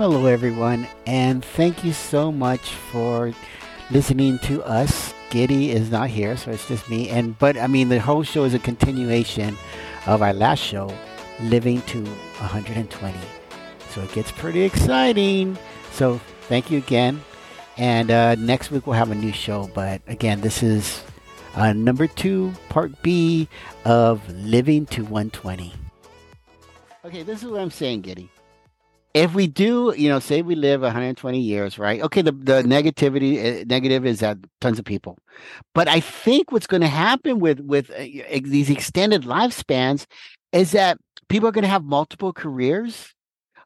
Hello, 0.00 0.24
everyone, 0.24 0.88
and 1.04 1.44
thank 1.44 1.84
you 1.84 1.92
so 1.92 2.32
much 2.32 2.70
for 2.70 3.34
listening 3.90 4.38
to 4.38 4.62
us. 4.62 5.12
Giddy 5.28 5.72
is 5.72 5.90
not 5.90 6.08
here, 6.08 6.38
so 6.38 6.52
it's 6.52 6.66
just 6.66 6.88
me. 6.88 7.10
And 7.10 7.38
but 7.38 7.58
I 7.58 7.66
mean, 7.66 7.90
the 7.90 8.00
whole 8.00 8.22
show 8.22 8.44
is 8.44 8.54
a 8.54 8.58
continuation 8.58 9.58
of 10.06 10.22
our 10.22 10.32
last 10.32 10.60
show, 10.60 10.90
Living 11.42 11.82
to 11.82 12.02
120. 12.02 13.18
So 13.90 14.00
it 14.00 14.10
gets 14.12 14.32
pretty 14.32 14.62
exciting. 14.62 15.58
So 15.92 16.18
thank 16.48 16.70
you 16.70 16.78
again. 16.78 17.20
And 17.76 18.10
uh, 18.10 18.36
next 18.36 18.70
week 18.70 18.86
we'll 18.86 18.96
have 18.96 19.10
a 19.10 19.14
new 19.14 19.34
show. 19.34 19.70
But 19.74 20.00
again, 20.06 20.40
this 20.40 20.62
is 20.62 21.02
uh, 21.56 21.74
number 21.74 22.06
two, 22.06 22.54
part 22.70 23.02
B 23.02 23.50
of 23.84 24.26
Living 24.30 24.86
to 24.86 25.02
120. 25.02 25.74
Okay, 27.04 27.22
this 27.22 27.42
is 27.42 27.50
what 27.50 27.60
I'm 27.60 27.70
saying, 27.70 28.00
Giddy. 28.00 28.30
If 29.12 29.34
we 29.34 29.48
do, 29.48 29.92
you 29.96 30.08
know, 30.08 30.20
say 30.20 30.42
we 30.42 30.54
live 30.54 30.82
120 30.82 31.40
years, 31.40 31.78
right? 31.78 32.00
Okay, 32.00 32.22
the, 32.22 32.30
the 32.30 32.62
negativity, 32.62 33.62
uh, 33.62 33.64
negative 33.66 34.06
is 34.06 34.20
that 34.20 34.38
tons 34.60 34.78
of 34.78 34.84
people. 34.84 35.18
But 35.74 35.88
I 35.88 35.98
think 35.98 36.52
what's 36.52 36.68
going 36.68 36.82
to 36.82 36.86
happen 36.86 37.40
with 37.40 37.60
with 37.60 37.90
uh, 37.90 38.04
these 38.44 38.70
extended 38.70 39.22
lifespans 39.22 40.06
is 40.52 40.70
that 40.72 40.98
people 41.28 41.48
are 41.48 41.52
going 41.52 41.62
to 41.62 41.68
have 41.68 41.84
multiple 41.84 42.32
careers. 42.32 43.14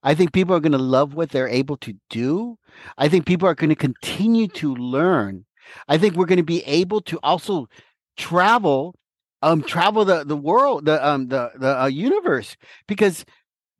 I 0.03 0.15
think 0.15 0.33
people 0.33 0.55
are 0.55 0.61
going 0.61 0.73
to 0.73 0.79
love 0.79 1.15
what 1.15 1.31
they're 1.31 1.49
able 1.49 1.77
to 1.79 1.95
do. 2.09 2.59
I 2.97 3.09
think 3.09 3.27
people 3.27 3.49
are 3.49 3.55
going 3.55 3.71
to 3.71 3.75
continue 3.77 4.49
to 4.49 4.75
learn. 4.75 5.45
I 5.89 5.99
think 5.99 6.15
we're 6.15 6.27
going 6.27 6.39
to 6.39 6.43
be 6.43 6.63
able 6.65 7.01
to 7.03 7.19
also 7.23 7.69
travel, 8.17 8.95
um, 9.43 9.63
travel 9.63 10.05
the 10.05 10.25
the 10.25 10.37
world, 10.37 10.85
the 10.87 11.07
um, 11.07 11.29
the 11.29 11.51
the 11.59 11.83
uh, 11.83 11.87
universe, 11.87 12.57
because 12.87 13.25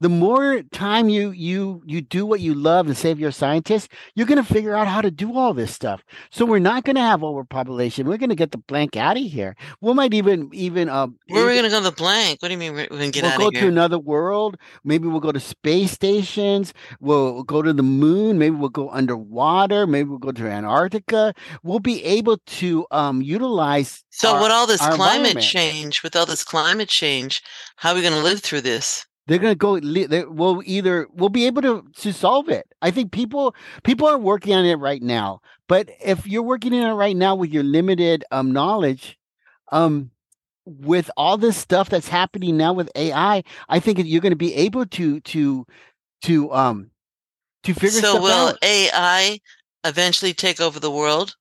the 0.01 0.09
more 0.09 0.63
time 0.73 1.09
you 1.09 1.31
you 1.31 1.83
you 1.87 2.01
do 2.01 2.27
what 2.27 2.41
you 2.41 2.55
love 2.55 2.87
and 2.87 2.97
save 2.97 3.19
your 3.19 3.31
scientists, 3.31 3.89
you're 4.15 4.27
going 4.27 4.43
to 4.43 4.55
figure 4.55 4.75
out 4.75 4.89
how 4.89 5.01
to 5.01 5.11
do 5.11 5.37
all 5.37 5.55
this 5.55 5.73
stuff. 5.73 6.03
So 6.31 6.45
we're 6.45 6.59
not 6.59 6.85
going 6.85 6.97
to 6.97 7.03
have 7.03 7.23
overpopulation. 7.23 8.09
We're 8.09 8.19
going 8.19 8.31
to 8.31 8.37
get 8.37 8.51
the 8.51 8.59
blank 8.59 8.97
out 8.97 9.17
of 9.17 9.23
here. 9.23 9.57
We 9.81 9.95
might 9.95 10.13
even 10.15 10.51
even 10.53 10.89
um. 10.89 11.19
Where 11.29 11.45
are 11.45 11.47
we 11.47 11.53
going 11.53 11.65
to 11.65 11.71
go 11.71 11.81
the 11.81 11.93
blank 11.93 12.43
what 12.43 12.49
do 12.49 12.53
you 12.55 12.59
mean 12.59 12.75
we're 12.75 12.87
going 12.89 13.11
to 13.13 13.21
get 13.21 13.25
out 13.25 13.35
of 13.35 13.41
here? 13.41 13.41
we'll 13.41 13.47
out 13.47 13.53
go 13.53 13.59
of 13.59 13.63
to 13.63 13.69
another 13.69 13.99
world. 13.99 14.57
Maybe 14.85 15.09
we'll 15.09 15.21
go 15.21 15.33
to 15.33 15.41
space 15.41 15.93
stations. 15.93 16.75
We'll 17.01 17.43
go 17.45 17.63
to 17.63 17.73
the 17.73 17.83
moon. 17.83 18.39
Maybe 18.39 18.57
we'll 18.57 18.69
go 18.71 18.91
underwater. 18.91 19.87
Maybe 19.87 20.09
we'll 20.11 20.19
go 20.19 20.33
to 20.33 20.47
Antarctica. 20.49 21.35
We'll 21.63 21.79
be 21.81 22.05
able 22.05 22.39
to 22.39 22.87
um 22.91 23.23
utilize. 23.23 24.05
So 24.11 24.35
our- 24.35 24.43
with 24.43 24.51
all 24.51 24.67
this 24.67 24.81
climate 24.81 25.41
change, 25.41 26.03
with 26.03 26.17
all 26.17 26.27
this 26.27 26.45
climate 26.45 26.89
change, 26.89 27.43
how 27.77 27.93
are 27.93 27.95
we 27.95 28.03
going 28.03 28.15
to 28.15 28.21
live 28.21 28.41
through 28.41 28.63
this? 28.63 29.07
They're 29.27 29.39
going 29.39 29.53
to 29.53 29.57
go 29.57 29.81
they, 29.81 30.25
we'll 30.25 30.63
either 30.65 31.09
we'll 31.13 31.29
be 31.29 31.47
able 31.47 31.63
to 31.63 31.85
to 31.97 32.13
solve 32.13 32.49
it. 32.49 32.67
I 32.83 32.91
think 32.91 33.13
people 33.13 33.55
people 33.83 34.07
are 34.07 34.19
working 34.19 34.55
on 34.55 34.65
it 34.65 34.77
right 34.77 35.03
now. 35.03 35.41
But 35.69 35.89
if 36.05 36.27
you're 36.27 36.43
working 36.43 36.75
on 36.75 36.91
it 36.91 36.95
right 36.95 37.17
now 37.17 37.35
with 37.35 37.51
your 37.51 37.63
limited 37.63 38.25
um 38.31 38.53
knowledge 38.53 39.19
um 39.73 40.11
with 40.67 41.11
all 41.17 41.37
this 41.37 41.57
stuff 41.57 41.91
that's 41.91 42.09
happening 42.09 42.57
now 42.57 42.73
with 42.73 42.91
ai 42.97 43.43
i 43.69 43.81
think 43.81 43.99
you're 44.03 44.21
going 44.23 44.33
to 44.33 44.37
be 44.37 44.55
able 44.55 44.87
to 44.87 45.21
to 45.21 45.67
to 46.23 46.51
um 46.53 46.91
to 47.65 47.75
figure 47.75 47.91
So 48.01 48.11
stuff 48.11 48.23
will 48.23 48.49
out. 48.49 48.59
AI 48.63 49.41
eventually 49.85 50.33
take 50.33 50.61
over 50.61 50.81
the 50.81 50.91
world? 50.91 51.37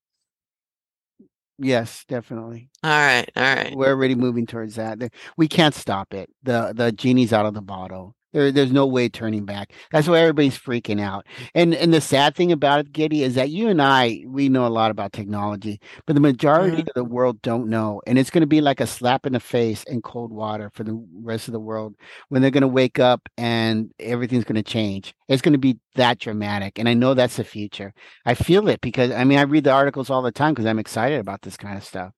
Yes 1.60 2.04
definitely 2.08 2.70
All 2.84 2.90
right, 2.90 3.30
all 3.36 3.44
right. 3.44 3.76
we're 3.76 3.90
already 3.90 4.16
moving 4.16 4.46
towards 4.46 4.76
that 4.76 5.00
we 5.38 5.48
can't 5.48 5.76
stop 5.76 6.14
it 6.14 6.30
the 6.44 6.74
the 6.76 6.92
genie's 6.92 7.32
out 7.34 7.46
of 7.46 7.54
the 7.54 7.62
bottle 7.62 8.16
there, 8.34 8.52
there's 8.52 8.72
no 8.72 8.86
way 8.88 9.08
turning 9.10 9.46
back. 9.46 9.72
That's 9.92 10.08
why 10.08 10.20
everybody's 10.20 10.58
freaking 10.58 11.00
out. 11.02 11.26
And 11.56 11.74
and 11.76 11.94
the 11.94 12.02
sad 12.02 12.36
thing 12.36 12.52
about 12.52 12.80
it 12.82 12.92
giddy 12.92 13.24
is 13.24 13.36
that 13.36 13.50
you 13.52 13.70
and 13.70 13.82
i 13.82 14.24
we 14.28 14.50
know 14.50 14.68
a 14.68 14.70
lot 14.70 14.92
about 14.92 15.14
technology 15.14 15.80
but 16.06 16.14
the 16.14 16.20
majority 16.22 16.78
Mhm. 16.84 16.88
of 16.88 16.94
the 16.96 17.04
world 17.04 17.42
don't 17.42 17.70
know. 17.70 18.02
And 18.08 18.18
it's 18.20 18.30
going 18.30 18.42
to 18.42 18.48
be 18.48 18.62
like 18.62 18.80
a 18.82 18.88
slap 18.88 19.26
in 19.26 19.34
the 19.34 19.40
face 19.40 19.84
and 19.88 20.04
cold 20.04 20.32
water 20.32 20.70
for 20.74 20.84
the 20.84 20.96
rest 21.22 21.48
of 21.48 21.54
the 21.54 21.60
world 21.60 21.96
when 22.30 22.42
they're 22.42 22.52
going 22.52 22.62
to 22.62 22.68
wake 22.68 23.00
up 23.00 23.30
and 23.38 23.92
everything's 24.00 24.44
going 24.46 24.56
to 24.56 24.64
change. 24.64 25.14
It's 25.28 25.42
going 25.42 25.54
to 25.54 25.60
be 25.60 25.78
that 25.96 26.20
dramatic 26.20 26.80
and 26.80 26.90
i 26.90 26.94
know 26.94 27.14
that's 27.14 27.36
the 27.38 27.44
future. 27.44 27.94
I 28.26 28.34
feel 28.34 28.68
it 28.68 28.82
because 28.82 29.12
i 29.12 29.24
mean 29.24 29.38
i 29.40 29.44
read 29.44 29.64
the 29.66 29.72
articles 29.72 30.10
all 30.10 30.22
the 30.24 30.32
time 30.32 30.54
because 30.54 30.66
i'm 30.66 30.80
excited 30.80 31.20
about 31.20 31.42
this 31.44 31.58
kind 31.58 31.78
of 31.78 31.84
stuff. 31.86 32.12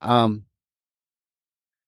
Um 0.00 0.44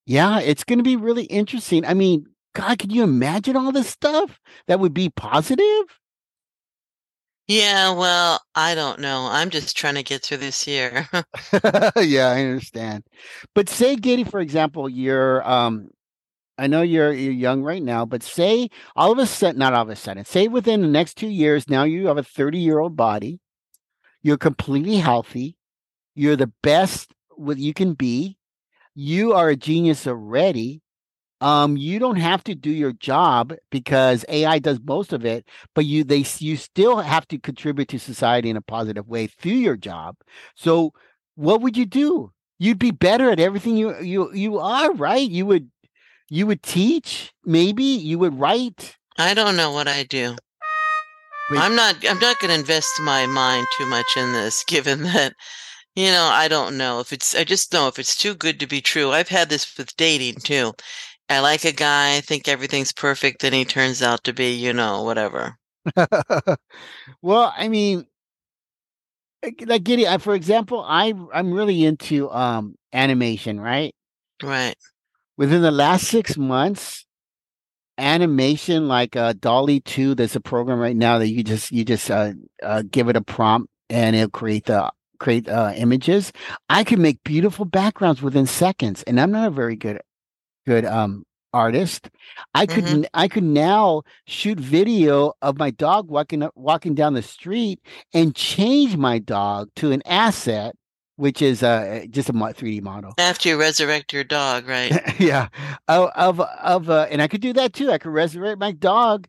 yeah, 0.05 0.39
it's 0.39 0.63
going 0.63 0.79
to 0.79 0.83
be 0.83 0.95
really 0.95 1.25
interesting. 1.25 1.85
I 1.85 1.93
mean, 1.93 2.25
God, 2.53 2.79
can 2.79 2.89
you 2.89 3.03
imagine 3.03 3.55
all 3.55 3.71
this 3.71 3.89
stuff 3.89 4.39
that 4.67 4.79
would 4.79 4.93
be 4.93 5.09
positive? 5.09 5.85
Yeah, 7.47 7.93
well, 7.93 8.41
I 8.55 8.75
don't 8.75 8.99
know. 8.99 9.29
I'm 9.31 9.49
just 9.49 9.77
trying 9.77 9.95
to 9.95 10.03
get 10.03 10.23
through 10.23 10.37
this 10.37 10.67
year. 10.67 11.07
yeah, 11.95 12.29
I 12.29 12.43
understand. 12.43 13.05
But 13.55 13.69
say, 13.69 13.95
Giddy, 13.95 14.25
for 14.25 14.41
example, 14.41 14.89
you're 14.89 15.47
um 15.49 15.89
I 16.57 16.67
know 16.67 16.81
you're 16.81 17.13
you're 17.13 17.31
young 17.31 17.63
right 17.63 17.83
now, 17.83 18.05
but 18.05 18.23
say 18.23 18.69
all 18.95 19.11
of 19.11 19.19
a 19.19 19.25
sudden, 19.25 19.59
not 19.59 19.73
all 19.73 19.83
of 19.83 19.89
a 19.89 19.95
sudden, 19.95 20.25
say 20.25 20.47
within 20.47 20.81
the 20.81 20.87
next 20.87 21.15
two 21.15 21.29
years, 21.29 21.69
now 21.69 21.83
you 21.83 22.07
have 22.07 22.17
a 22.17 22.23
30 22.23 22.57
year 22.57 22.79
old 22.79 22.95
body, 22.97 23.39
you're 24.23 24.37
completely 24.37 24.97
healthy, 24.97 25.55
you're 26.15 26.35
the 26.35 26.51
best 26.63 27.13
what 27.35 27.57
you 27.57 27.73
can 27.73 27.93
be, 27.93 28.37
you 28.95 29.33
are 29.33 29.49
a 29.49 29.55
genius 29.55 30.07
already. 30.07 30.81
Um, 31.39 31.77
you 31.77 31.99
don't 31.99 32.15
have 32.17 32.43
to 32.45 32.55
do 32.55 32.71
your 32.71 32.93
job 32.93 33.53
because 33.69 34.25
AI 34.27 34.57
does 34.59 34.79
most 34.83 35.13
of 35.13 35.23
it, 35.25 35.47
but 35.75 35.85
you 35.85 36.03
they 36.03 36.25
you 36.39 36.57
still 36.57 36.97
have 36.97 37.27
to 37.27 37.37
contribute 37.37 37.89
to 37.89 37.99
society 37.99 38.49
in 38.49 38.57
a 38.57 38.61
positive 38.61 39.07
way 39.07 39.27
through 39.27 39.51
your 39.51 39.77
job. 39.77 40.15
So 40.55 40.93
what 41.35 41.61
would 41.61 41.77
you 41.77 41.85
do? 41.85 42.31
You'd 42.57 42.79
be 42.79 42.91
better 42.91 43.29
at 43.29 43.39
everything 43.39 43.77
you 43.77 43.99
you 44.01 44.33
you 44.33 44.57
are, 44.57 44.91
right? 44.93 45.29
You 45.29 45.45
would 45.45 45.69
you 46.29 46.47
would 46.47 46.63
teach, 46.63 47.31
maybe 47.45 47.83
you 47.83 48.19
would 48.19 48.39
write. 48.39 48.95
I 49.17 49.33
don't 49.33 49.55
know 49.55 49.71
what 49.71 49.87
I 49.87 50.03
do. 50.03 50.35
Wait. 51.51 51.59
I'm 51.59 51.75
not 51.75 51.95
I'm 52.09 52.19
not 52.19 52.39
going 52.39 52.53
to 52.53 52.59
invest 52.59 52.89
my 53.01 53.25
mind 53.27 53.67
too 53.77 53.85
much 53.85 54.17
in 54.17 54.33
this 54.33 54.63
given 54.67 55.03
that 55.03 55.33
you 55.95 56.11
know, 56.11 56.29
I 56.31 56.47
don't 56.47 56.77
know 56.77 56.99
if 56.99 57.11
it's 57.11 57.33
I 57.33 57.43
just 57.43 57.73
know 57.73 57.87
if 57.87 57.97
it's 57.97 58.15
too 58.15 58.35
good 58.35 58.59
to 58.59 58.67
be 58.67 58.81
true. 58.81 59.11
I've 59.11 59.29
had 59.29 59.49
this 59.49 59.77
with 59.77 59.97
dating 59.97 60.35
too. 60.35 60.73
I 61.29 61.39
like 61.39 61.65
a 61.65 61.71
guy, 61.71 62.15
I 62.15 62.21
think 62.21 62.47
everything's 62.47 62.93
perfect, 62.93 63.41
then 63.41 63.53
he 63.53 63.65
turns 63.65 64.01
out 64.01 64.23
to 64.25 64.33
be, 64.33 64.51
you 64.53 64.73
know, 64.73 65.03
whatever. 65.03 65.57
well, 67.21 67.53
I 67.57 67.67
mean, 67.67 68.05
like 69.65 69.83
Giddy, 69.83 70.07
I, 70.07 70.17
for 70.17 70.35
example, 70.35 70.83
I 70.85 71.13
I'm 71.33 71.53
really 71.53 71.85
into 71.85 72.29
um 72.31 72.75
animation, 72.93 73.59
right? 73.59 73.93
Right. 74.43 74.75
Within 75.37 75.61
the 75.61 75.71
last 75.71 76.07
six 76.07 76.37
months, 76.37 77.05
animation 77.97 78.87
like 78.87 79.15
uh 79.15 79.33
DALL-E 79.33 79.81
2, 79.81 80.15
there's 80.15 80.35
a 80.35 80.41
program 80.41 80.79
right 80.79 80.95
now 80.95 81.19
that 81.19 81.29
you 81.29 81.43
just 81.43 81.71
you 81.71 81.85
just 81.85 82.09
uh, 82.11 82.33
uh 82.63 82.83
give 82.89 83.09
it 83.09 83.15
a 83.15 83.21
prompt 83.21 83.69
and 83.89 84.15
it'll 84.15 84.29
create 84.29 84.65
the 84.65 84.91
create 85.19 85.47
uh 85.49 85.73
images. 85.75 86.31
I 86.69 86.83
can 86.83 87.01
make 87.01 87.23
beautiful 87.23 87.65
backgrounds 87.65 88.21
within 88.21 88.45
seconds, 88.47 89.03
and 89.03 89.19
I'm 89.19 89.31
not 89.31 89.47
a 89.47 89.51
very 89.51 89.75
good 89.75 89.99
good 90.67 90.85
um 90.85 91.23
artist. 91.53 92.09
I 92.53 92.65
could 92.67 92.83
Mhm. 92.85 92.93
n- 93.05 93.07
I 93.13 93.27
could 93.27 93.43
now 93.43 94.03
shoot 94.27 94.59
video 94.59 95.33
of 95.41 95.57
my 95.57 95.71
dog 95.71 96.09
walking 96.11 96.43
up, 96.43 96.51
walking 96.55 96.93
down 96.93 97.13
the 97.13 97.21
street 97.23 97.79
and 98.13 98.35
change 98.35 98.97
my 98.97 99.17
dog 99.17 99.69
to 99.77 99.91
an 99.91 100.03
asset, 100.05 100.75
which 101.15 101.41
is 101.41 101.63
uh 101.63 102.05
just 102.09 102.29
a 102.29 102.33
3D 102.33 102.81
model. 102.81 103.13
After 103.17 103.49
you 103.49 103.57
resurrect 103.59 104.13
your 104.13 104.25
dog, 104.25 104.67
right? 104.67 104.91
yeah, 105.19 105.47
of 105.87 106.09
of 106.15 106.39
of 106.41 106.89
uh, 106.89 107.07
and 107.09 107.21
I 107.21 107.27
could 107.27 107.41
do 107.41 107.53
that 107.53 107.73
too. 107.73 107.91
I 107.91 107.97
could 107.97 108.11
resurrect 108.11 108.59
my 108.59 108.73
dog, 108.73 109.25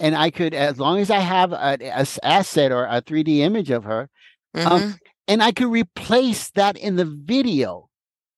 and 0.00 0.14
I 0.16 0.30
could 0.30 0.52
as 0.54 0.78
long 0.78 0.98
as 0.98 1.10
I 1.10 1.20
have 1.20 1.52
a, 1.52 1.78
a 1.80 2.00
s- 2.02 2.18
asset 2.22 2.72
or 2.72 2.84
a 2.86 3.00
3D 3.00 3.40
image 3.40 3.70
of 3.70 3.84
her, 3.84 4.08
Um, 4.54 4.82
Mhm. 4.82 4.98
and 5.28 5.42
I 5.42 5.52
could 5.52 5.68
replace 5.70 6.50
that 6.50 6.76
in 6.76 6.96
the 6.96 7.04
video 7.06 7.88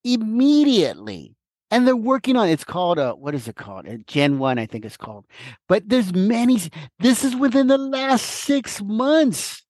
immediately. 0.05 1.35
And 1.73 1.89
they're 1.89 1.97
working 1.97 2.37
on 2.37 2.49
it's 2.49 2.65
called 2.65 2.99
uh 2.99 3.15
what 3.15 3.35
is 3.35 3.49
it 3.49 3.57
called? 3.57 3.89
Uh, 3.89 3.97
Gen 4.07 4.39
1, 4.39 4.59
I 4.59 4.67
think 4.67 4.85
it's 4.85 4.97
called. 4.97 5.25
But 5.69 5.89
there's 5.89 6.15
many 6.15 6.61
this 7.01 7.25
is 7.25 7.35
within 7.35 7.67
the 7.67 7.79
last 7.79 8.27
six 8.27 8.81
months. 8.83 9.63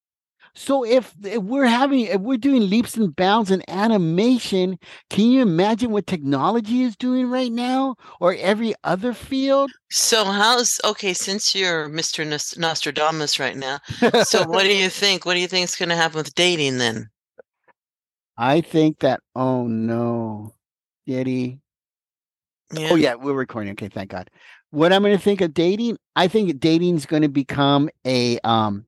So 0.55 0.85
if, 0.85 1.15
if 1.25 1.43
we're 1.45 1.65
having 1.65 2.01
if 2.01 2.21
we're 2.21 2.37
doing 2.37 2.69
leaps 2.69 2.97
and 2.97 3.15
bounds 3.17 3.51
in 3.51 3.63
animation, 3.69 4.79
can 5.09 5.31
you 5.31 5.41
imagine 5.43 5.93
what 5.93 6.07
technology 6.07 6.83
is 6.83 6.97
doing 6.97 7.31
right 7.31 7.53
now 7.53 7.95
or 8.21 8.35
every 8.35 8.75
other 8.85 9.15
field? 9.15 9.71
So 9.91 10.25
how's 10.25 10.81
okay, 10.85 11.15
since 11.15 11.55
you're 11.55 11.89
Mr. 11.89 12.27
Nos- 12.27 12.59
Nostradamus 12.59 13.39
right 13.39 13.57
now, 13.57 13.79
so 14.25 14.43
what 14.47 14.65
do 14.65 14.77
you 14.77 14.91
think? 14.91 15.25
What 15.25 15.35
do 15.35 15.41
you 15.41 15.49
think 15.49 15.65
is 15.65 15.77
going 15.77 15.89
to 15.89 15.97
happen 15.97 16.19
with 16.19 16.35
dating 16.35 16.79
then? 16.79 17.09
I 18.37 18.61
think 18.61 18.99
that 18.99 19.21
oh 19.37 19.69
no. 19.69 20.53
Diddy. 21.07 21.59
Yeah. 22.73 22.89
Oh 22.93 22.97
yeah, 22.97 23.15
we're 23.15 23.35
recording. 23.35 23.73
Okay, 23.73 23.89
thank 23.89 24.11
God. 24.11 24.31
what 24.71 24.93
I'm 24.93 25.03
going 25.03 25.17
to 25.17 25.23
think 25.23 25.41
of 25.43 25.55
dating, 25.55 25.99
I 26.17 26.29
think 26.29 26.59
dating's 26.61 27.07
going 27.07 27.23
to 27.23 27.29
become 27.29 27.91
a 28.07 28.39
um 28.45 28.87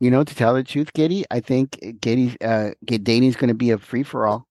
you 0.00 0.10
know, 0.10 0.24
to 0.24 0.34
tell 0.34 0.54
the 0.54 0.64
truth, 0.64 0.92
Giddy, 0.94 1.24
I 1.30 1.40
think 1.40 1.78
Giddy 2.00 2.36
uh 2.42 2.70
dating's 2.86 3.36
going 3.36 3.48
to 3.48 3.54
be 3.54 3.70
a 3.70 3.78
free 3.78 4.02
for 4.02 4.26
all. 4.26 4.46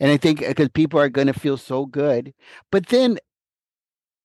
And 0.00 0.10
I 0.10 0.16
think 0.16 0.40
because 0.40 0.70
people 0.70 1.00
are 1.00 1.10
going 1.10 1.26
to 1.28 1.34
feel 1.34 1.58
so 1.58 1.86
good. 1.86 2.34
But 2.72 2.86
then 2.88 3.18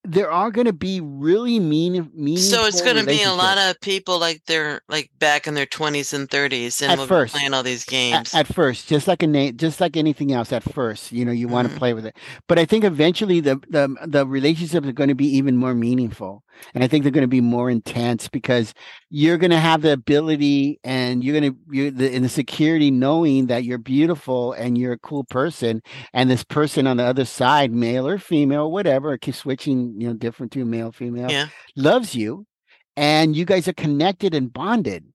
there 0.08 0.32
are 0.32 0.52
going 0.52 0.66
to 0.66 0.74
be 0.74 1.02
really 1.02 1.60
mean 1.60 2.10
mean 2.14 2.38
so 2.38 2.66
it's 2.66 2.82
going 2.82 2.98
to 2.98 3.06
be 3.06 3.24
a 3.24 3.34
lot 3.34 3.58
of 3.58 3.80
people 3.82 4.20
like 4.20 4.42
they're 4.46 4.82
like 4.88 5.10
back 5.20 5.48
in 5.48 5.54
their 5.54 5.66
20s 5.66 6.14
and 6.14 6.30
30s 6.30 6.82
and 6.82 7.00
at 7.00 7.08
first, 7.08 7.34
be 7.34 7.40
playing 7.40 7.54
all 7.54 7.64
these 7.64 7.86
games. 7.86 8.34
at, 8.34 8.50
at, 8.50 8.54
first 8.54 8.88
just 8.88 9.08
like 9.08 9.24
a 9.24 9.28
name 9.28 9.56
just 9.58 9.82
like 9.82 9.98
anything 9.98 10.32
else 10.32 10.52
at 10.52 10.64
first 10.64 11.12
you 11.12 11.26
know 11.26 11.32
you 11.32 11.48
want 11.48 11.68
to 11.68 11.70
mm-hmm. 11.70 11.80
play 11.80 11.94
with 11.94 12.06
it. 12.06 12.16
But 12.48 12.60
i 12.60 12.66
think 12.66 12.84
eventually 12.84 13.40
the 13.40 13.56
the 13.70 13.96
the 14.06 14.26
relationships 14.26 14.88
are 14.88 14.92
going 14.92 15.10
to 15.10 15.16
be 15.16 15.28
even 15.38 15.58
more 15.58 15.74
meaningful 15.74 16.44
and 16.74 16.84
i 16.84 16.88
think 16.88 17.04
they're 17.04 17.12
going 17.12 17.22
to 17.22 17.28
be 17.28 17.42
more 17.42 17.70
intense 17.70 18.28
because 18.28 18.74
you're 19.10 19.38
going 19.38 19.52
to 19.52 19.60
have 19.60 19.82
the 19.82 19.92
ability 19.92 20.80
and 20.84 21.24
you're 21.24 21.40
going 21.40 21.54
to 21.54 21.60
you're 21.72 21.92
the, 21.92 22.14
in 22.14 22.24
the 22.24 22.30
security 22.30 22.92
knowing 22.92 23.48
that 23.48 23.64
you're 23.64 23.78
beautiful 23.78 24.54
and 24.54 24.78
you're 24.78 24.94
a 24.94 25.00
cool 25.00 25.24
person 25.24 25.82
and 26.14 26.30
this 26.30 26.44
person 26.44 26.88
on 26.88 26.98
the 26.98 27.04
other 27.04 27.26
side 27.26 27.72
male 27.72 28.08
or 28.08 28.18
female 28.18 28.72
whatever 28.72 29.18
keep 29.18 29.36
switching 29.36 29.95
you 30.00 30.08
know 30.08 30.14
different 30.14 30.52
to 30.54 30.66
male 30.66 30.92
female 30.92 31.30
yeah 31.32 31.48
loves 31.76 32.16
you 32.16 32.46
and 32.98 33.36
you 33.36 33.46
guys 33.46 33.68
are 33.68 33.74
connected 33.74 34.34
and 34.34 34.52
bonded. 34.54 35.06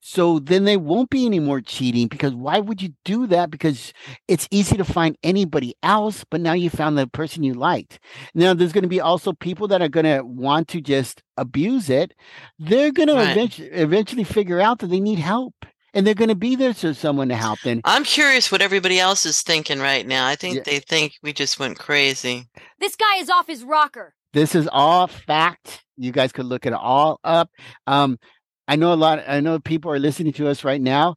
So 0.00 0.38
then 0.38 0.64
they 0.64 0.76
won't 0.76 1.10
be 1.10 1.26
any 1.26 1.40
more 1.40 1.60
cheating 1.60 2.06
because 2.06 2.32
why 2.32 2.60
would 2.60 2.80
you 2.80 2.94
do 3.04 3.26
that? 3.26 3.50
Because 3.50 3.92
it's 4.28 4.46
easy 4.50 4.76
to 4.76 4.84
find 4.84 5.18
anybody 5.24 5.74
else, 5.82 6.24
but 6.30 6.40
now 6.40 6.52
you 6.52 6.70
found 6.70 6.96
the 6.96 7.08
person 7.08 7.42
you 7.42 7.52
liked. 7.52 7.98
Now 8.32 8.54
there's 8.54 8.72
going 8.72 8.84
to 8.84 8.88
be 8.88 9.00
also 9.00 9.32
people 9.32 9.66
that 9.68 9.82
are 9.82 9.88
going 9.88 10.06
to 10.06 10.22
want 10.24 10.68
to 10.68 10.80
just 10.80 11.22
abuse 11.36 11.90
it. 11.90 12.14
They're 12.60 12.92
going 12.92 13.08
Right. 13.08 13.24
to 13.26 13.30
eventually, 13.32 13.68
eventually 13.68 14.24
figure 14.24 14.60
out 14.60 14.78
that 14.78 14.86
they 14.86 15.00
need 15.00 15.18
help 15.18 15.52
and 15.92 16.06
they're 16.06 16.14
going 16.14 16.28
to 16.30 16.36
be 16.36 16.54
there 16.54 16.72
for 16.74 16.94
someone 16.94 17.28
to 17.28 17.36
help 17.36 17.60
them. 17.62 17.80
i'm 17.84 18.04
curious 18.04 18.52
what 18.52 18.60
everybody 18.62 19.00
else 19.00 19.24
is 19.26 19.40
thinking 19.42 19.80
right 19.80 20.06
now 20.06 20.26
i 20.26 20.36
think 20.36 20.56
Yeah. 20.56 20.62
they 20.64 20.78
think 20.80 21.14
we 21.22 21.32
just 21.32 21.58
went 21.58 21.78
crazy 21.78 22.46
This 22.78 22.94
guy 22.94 23.16
is 23.18 23.28
off 23.30 23.46
his 23.48 23.64
rocker. 23.64 24.14
This 24.32 24.54
is 24.54 24.68
all 24.70 25.06
fact. 25.06 25.84
You 25.96 26.12
guys 26.12 26.32
could 26.32 26.46
look 26.46 26.66
it 26.66 26.72
all 26.72 27.18
up. 27.24 27.50
Um, 27.86 28.18
I 28.66 28.76
know 28.76 28.92
a 28.92 28.94
lot. 28.94 29.24
I 29.26 29.40
know 29.40 29.58
people 29.58 29.90
are 29.90 29.98
listening 29.98 30.32
to 30.34 30.48
us 30.48 30.64
right 30.64 30.80
now. 30.80 31.16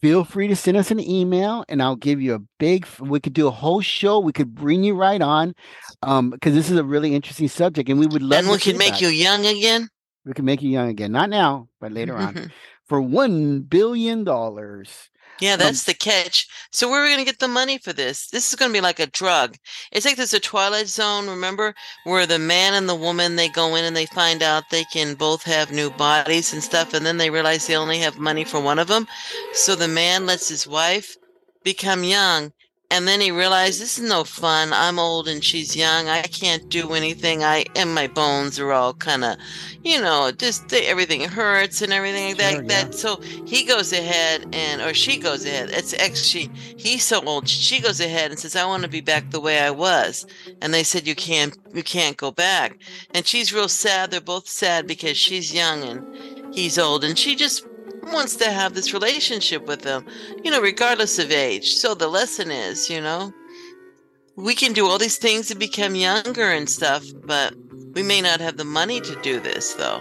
Feel 0.00 0.24
free 0.24 0.48
to 0.48 0.56
send 0.56 0.76
us 0.76 0.90
an 0.90 1.00
email, 1.00 1.64
and 1.68 1.82
I'll 1.82 1.96
give 1.96 2.20
you 2.20 2.34
a 2.34 2.40
big. 2.58 2.86
We 3.00 3.20
could 3.20 3.32
do 3.32 3.46
a 3.48 3.50
whole 3.50 3.80
show. 3.80 4.18
We 4.18 4.32
could 4.32 4.54
bring 4.54 4.84
you 4.84 4.94
right 4.94 5.20
on, 5.20 5.54
um, 6.02 6.30
because 6.30 6.54
this 6.54 6.70
is 6.70 6.78
a 6.78 6.84
really 6.84 7.14
interesting 7.14 7.48
subject, 7.48 7.88
and 7.88 7.98
we 7.98 8.06
would 8.06 8.22
love. 8.22 8.40
and 8.40 8.48
we 8.50 8.58
can 8.58 8.76
make 8.78 8.94
feedback. 8.94 9.00
you 9.00 9.08
young 9.08 9.46
again 9.46 9.88
We 10.24 10.32
can 10.32 10.44
make 10.44 10.62
you 10.62 10.70
young 10.70 10.88
again. 10.88 11.12
Not 11.12 11.30
now, 11.30 11.68
but 11.80 11.92
later 11.92 12.16
on. 12.16 12.52
For 12.86 13.00
one 13.00 13.60
billion 13.60 14.24
dollars. 14.24 15.08
Yeah, 15.40 15.54
Um, 15.54 15.60
that's 15.60 15.84
the 15.84 15.94
catch. 15.94 16.46
So 16.70 16.90
where 16.90 17.00
are 17.00 17.04
we 17.04 17.10
going 17.10 17.24
to 17.24 17.30
get 17.30 17.38
the 17.38 17.48
money 17.48 17.78
for 17.78 17.92
this? 17.92 18.28
This 18.28 18.50
is 18.50 18.56
going 18.58 18.70
to 18.70 18.76
be 18.76 18.82
like 18.82 18.98
a 18.98 19.06
drug. 19.06 19.56
It's 19.90 20.04
like 20.04 20.16
there's 20.16 20.34
a 20.34 20.40
Twilight 20.40 20.88
Zone, 20.88 21.28
remember, 21.28 21.74
where 22.04 22.26
the 22.26 22.38
man 22.38 22.74
and 22.74 22.88
the 22.88 22.94
woman 22.94 23.36
they 23.36 23.48
go 23.48 23.74
in 23.74 23.84
and 23.84 23.96
they 23.96 24.06
find 24.06 24.42
out 24.42 24.64
they 24.70 24.84
can 24.92 25.14
both 25.14 25.42
have 25.44 25.70
new 25.72 25.90
bodies 25.90 26.52
and 26.52 26.62
stuff, 26.62 26.92
and 26.92 27.06
then 27.06 27.16
they 27.16 27.30
realize 27.30 27.66
they 27.66 27.76
only 27.76 27.98
have 27.98 28.18
money 28.18 28.44
for 28.44 28.60
one 28.60 28.78
of 28.78 28.88
them. 28.88 29.06
So 29.54 29.74
the 29.74 29.88
man 29.88 30.26
lets 30.26 30.48
his 30.48 30.66
wife 30.66 31.16
become 31.64 32.04
young, 32.04 32.52
and 32.90 33.06
then 33.06 33.20
he 33.20 33.30
realizes 33.30 33.80
this 33.80 33.98
is 33.98 34.08
no 34.08 34.24
fun. 34.24 34.72
I'm 34.72 34.98
old 34.98 35.28
and 35.28 35.44
she's 35.44 35.76
young. 35.76 36.08
I 36.08 36.22
can't 36.22 36.68
do 36.68 36.92
anything. 36.94 37.44
I 37.44 37.64
and 37.76 37.94
my 37.94 38.06
bones 38.08 38.58
are 38.58 38.72
all 38.72 38.94
kind 38.94 39.24
of, 39.24 39.36
you 39.82 40.00
know, 40.00 40.30
just 40.32 40.68
they, 40.68 40.86
everything 40.86 41.22
hurts 41.28 41.82
and 41.82 41.92
everything 41.92 42.36
like 42.36 42.38
Sure, 42.38 42.62
that. 42.62 42.66
That 42.68 42.94
so 42.94 43.20
he 43.44 43.64
goes 43.64 43.92
ahead 43.92 44.46
and 44.52 44.80
or 44.82 44.94
she 44.94 45.18
goes 45.18 45.44
ahead. 45.44 45.70
It's 45.72 45.94
ex 45.94 46.22
she. 46.24 46.50
he's 46.76 47.04
so 47.04 47.22
old. 47.24 47.48
She 47.48 47.80
goes 47.80 48.00
ahead 48.00 48.30
and 48.30 48.38
says, 48.40 48.56
"I 48.56 48.64
want 48.66 48.82
to 48.82 48.88
be 48.88 49.00
back 49.00 49.30
the 49.30 49.40
way 49.40 49.60
I 49.60 49.70
was." 49.70 50.26
And 50.60 50.72
they 50.74 50.82
said, 50.84 51.06
"You 51.06 51.14
can't. 51.14 51.56
You 51.72 51.82
can't 51.82 52.16
go 52.16 52.30
back." 52.30 52.78
And 53.14 53.26
she's 53.26 53.52
real 53.52 53.68
sad. 53.68 54.10
They're 54.10 54.20
both 54.20 54.48
sad 54.48 54.86
because 54.86 55.16
she's 55.16 55.52
young 55.54 55.82
and 55.84 56.06
he's 56.50 56.78
old, 56.78 57.04
and 57.04 57.18
she 57.18 57.36
just 57.36 57.66
wants 58.04 58.36
to 58.36 58.50
have 58.50 58.74
this 58.74 58.92
relationship 58.92 59.66
with 59.66 59.82
them, 59.82 60.06
you 60.42 60.50
know, 60.50 60.60
regardless 60.60 61.18
of 61.18 61.30
age. 61.30 61.74
So 61.74 61.94
the 61.94 62.08
lesson 62.08 62.50
is, 62.50 62.90
you 62.90 63.00
know, 63.00 63.32
we 64.36 64.54
can 64.54 64.72
do 64.72 64.86
all 64.86 64.98
these 64.98 65.18
things 65.18 65.48
to 65.48 65.54
become 65.54 65.94
younger 65.94 66.50
and 66.50 66.68
stuff, 66.68 67.04
but 67.24 67.54
we 67.94 68.02
may 68.02 68.20
not 68.20 68.40
have 68.40 68.56
the 68.56 68.64
money 68.64 69.00
to 69.00 69.20
do 69.22 69.40
this, 69.40 69.74
though. 69.74 70.00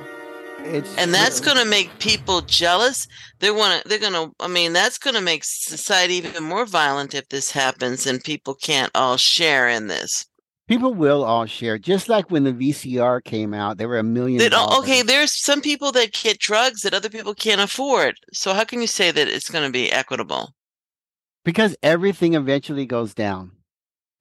It's 0.62 0.96
and 0.98 1.13
that's 1.13 1.40
going 1.40 1.57
to 1.57 1.66
make 1.66 2.00
people 2.00 2.42
jealous. 2.42 3.07
They 3.40 3.50
want 3.51 3.81
to 3.81 3.88
they're 3.88 3.98
going 3.98 4.13
to 4.13 4.34
i 4.42 4.48
mean 4.48 4.74
that's 4.74 4.98
going 4.98 5.16
to 5.16 5.22
make 5.22 5.45
society 5.45 6.16
even 6.16 6.44
more 6.44 6.66
violent 6.66 7.13
if 7.13 7.30
this 7.30 7.52
happens 7.52 8.06
and 8.06 8.22
people 8.22 8.54
can't 8.56 8.92
all 8.94 9.16
share 9.16 9.69
in 9.69 9.88
this 9.88 10.25
people 10.69 10.94
will 10.94 11.25
all 11.25 11.45
share. 11.45 11.77
Just 11.77 12.07
like 12.07 12.31
when 12.31 12.45
the 12.45 12.54
VCR 12.54 13.21
came 13.24 13.54
out, 13.54 13.77
there 13.77 13.89
were 13.89 13.98
a 14.00 14.04
million. 14.04 14.38
they 14.38 14.50
oh, 14.54 14.80
okay 14.80 15.01
there's 15.01 15.33
some 15.33 15.62
people 15.62 15.92
that 15.92 16.13
get 16.13 16.39
drugs 16.39 16.83
that 16.83 16.94
other 16.94 17.10
people 17.10 17.33
can't 17.33 17.60
afford 17.60 18.16
so 18.31 18.54
how 18.54 18.63
can 18.63 18.80
you 18.80 18.88
say 18.88 19.12
that 19.12 19.27
it's 19.27 19.50
going 19.50 19.66
to 19.66 19.71
be 19.71 19.92
equitable 19.92 20.54
Because 21.44 21.75
everything 21.83 22.36
eventually 22.36 22.86
goes 22.86 23.13
down. 23.13 23.51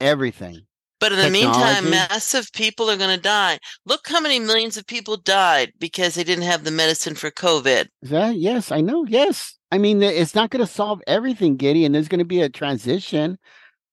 Everything. 0.01 0.63
but 1.01 1.13
in 1.13 1.19
the 1.19 1.31
meantime 1.31 1.91
massive 1.91 2.51
people 2.53 2.91
are 2.91 2.97
going 2.97 3.15
to 3.15 3.23
die 3.23 3.59
look 3.85 4.09
how 4.09 4.21
many 4.21 4.39
millions 4.41 4.77
of 4.77 4.87
people 4.87 5.17
died 5.17 5.73
because 5.79 6.15
they 6.15 6.25
didn't 6.25 6.45
have 6.45 6.65
the 6.65 6.71
medicine 6.71 7.15
for 7.15 7.31
covid 7.31 7.87
that 8.03 8.37
yes, 8.37 8.73
I 8.73 8.81
know. 8.81 9.05
Yes. 9.07 9.55
I 9.71 9.77
mean, 9.77 10.03
it's 10.03 10.35
not 10.35 10.49
going 10.49 10.65
to 10.65 10.73
solve 10.73 11.03
everything, 11.07 11.57
Giddy, 11.57 11.85
and 11.85 11.95
there's 11.95 12.09
going 12.09 12.21
to 12.21 12.25
be 12.25 12.41
a 12.41 12.49
transition. 12.49 13.39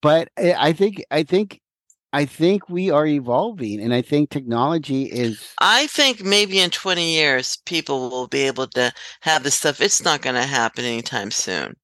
But 0.02 0.30
I 0.38 0.54
I 0.70 0.74
think, 0.74 1.04
I 1.12 1.24
think, 1.24 1.60
I 2.16 2.24
think 2.24 2.70
we 2.70 2.90
are 2.90 3.06
evolving, 3.06 3.82
and 3.82 3.94
I 3.94 4.02
think 4.02 4.30
technology 4.30 5.04
is. 5.04 5.54
I 5.60 5.88
think 5.88 6.24
maybe 6.24 6.60
in 6.60 6.70
20 6.70 7.14
years, 7.14 7.58
people 7.66 8.10
will 8.10 8.28
be 8.28 8.44
able 8.44 8.68
to 8.68 8.94
have 9.22 9.44
this 9.44 9.56
stuff. 9.56 9.82
It's 9.82 10.02
not 10.02 10.22
going 10.22 10.36
to 10.36 10.44
happen 10.44 10.86
anytime 10.86 11.30
soon. 11.30 11.76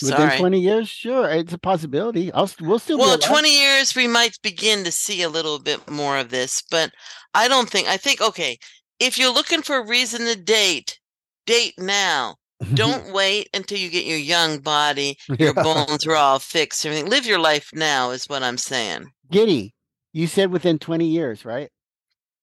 Within 0.00 0.30
Sorry. 0.30 0.38
20 0.38 0.60
years, 0.60 0.88
sure, 0.88 1.28
it's 1.28 1.52
a 1.52 1.58
possibility. 1.58 2.32
I'll, 2.32 2.48
we'll 2.60 2.78
still 2.78 2.98
Well, 2.98 3.16
alive. 3.16 3.22
20 3.22 3.60
years, 3.60 3.96
we 3.96 4.06
might 4.06 4.38
begin 4.42 4.84
to 4.84 4.92
see 4.92 5.22
a 5.22 5.28
little 5.28 5.58
bit 5.58 5.90
more 5.90 6.18
of 6.18 6.30
this, 6.30 6.62
but 6.70 6.92
I 7.34 7.48
don't 7.48 7.68
think, 7.68 7.88
I 7.88 7.96
think, 7.96 8.20
okay, 8.20 8.58
if 9.00 9.18
you're 9.18 9.34
looking 9.34 9.62
for 9.62 9.76
a 9.76 9.86
reason 9.86 10.20
to 10.26 10.36
date, 10.36 11.00
date 11.46 11.74
now. 11.78 12.36
Don't 12.74 13.12
wait 13.12 13.48
until 13.54 13.78
you 13.78 13.88
get 13.88 14.04
your 14.04 14.18
young 14.18 14.58
body, 14.60 15.16
your 15.38 15.54
Yeah. 15.56 15.62
bones 15.62 16.06
are 16.06 16.14
all 16.14 16.38
fixed, 16.38 16.84
everything. 16.84 17.08
Live 17.10 17.24
your 17.26 17.38
life 17.38 17.70
now, 17.72 18.10
is 18.10 18.26
what 18.26 18.42
I'm 18.42 18.58
saying. 18.58 19.10
Giddy, 19.30 19.72
you 20.12 20.26
said 20.26 20.50
within 20.50 20.78
20 20.78 21.06
years, 21.06 21.44
right? 21.44 21.70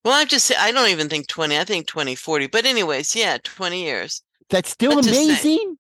Well, 0.06 0.14
I'm 0.16 0.28
just 0.28 0.52
I 0.58 0.72
don't 0.72 0.90
even 0.90 1.10
think 1.10 1.28
20, 1.28 1.58
I 1.58 1.64
think 1.64 1.88
2040. 1.88 2.48
But, 2.48 2.66
anyways, 2.66 3.16
yeah, 3.16 3.38
20 3.44 3.84
years. 3.84 4.22
That's 4.50 4.70
still 4.70 4.96
But 4.96 5.08
amazing. 5.08 5.78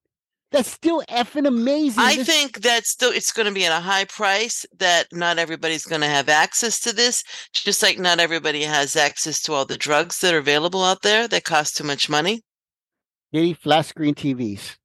That's 0.51 0.70
still 0.72 1.03
effing 1.10 1.46
amazing. 1.46 2.01
I 2.01 2.15
This- 2.15 2.27
think 2.27 2.62
that 2.62 2.86
still 2.86 3.12
it's 3.12 3.32
going 3.34 3.48
to 3.48 3.53
be 3.53 3.65
at 3.65 3.77
a 3.77 3.82
high 3.82 4.06
price 4.06 4.65
that 4.77 5.08
not 5.12 5.38
everybody's 5.39 5.86
going 5.86 6.01
to 6.01 6.08
have 6.08 6.29
access 6.29 6.79
to 6.82 6.94
this 6.94 7.24
just 7.53 7.84
like 7.84 8.00
not 8.00 8.20
everybody 8.22 8.63
has 8.63 8.96
access 8.96 9.41
to 9.44 9.53
all 9.53 9.65
the 9.65 9.77
drugs 9.77 10.20
that 10.20 10.34
are 10.34 10.38
available 10.38 10.84
out 10.86 11.01
there 11.01 11.27
that 11.27 11.44
cost 11.44 11.75
too 11.75 11.84
much 11.84 12.10
money. 12.10 12.44
Giddy 13.34 13.53
flat 13.53 13.86
screen 13.88 14.15
TVs. 14.15 14.76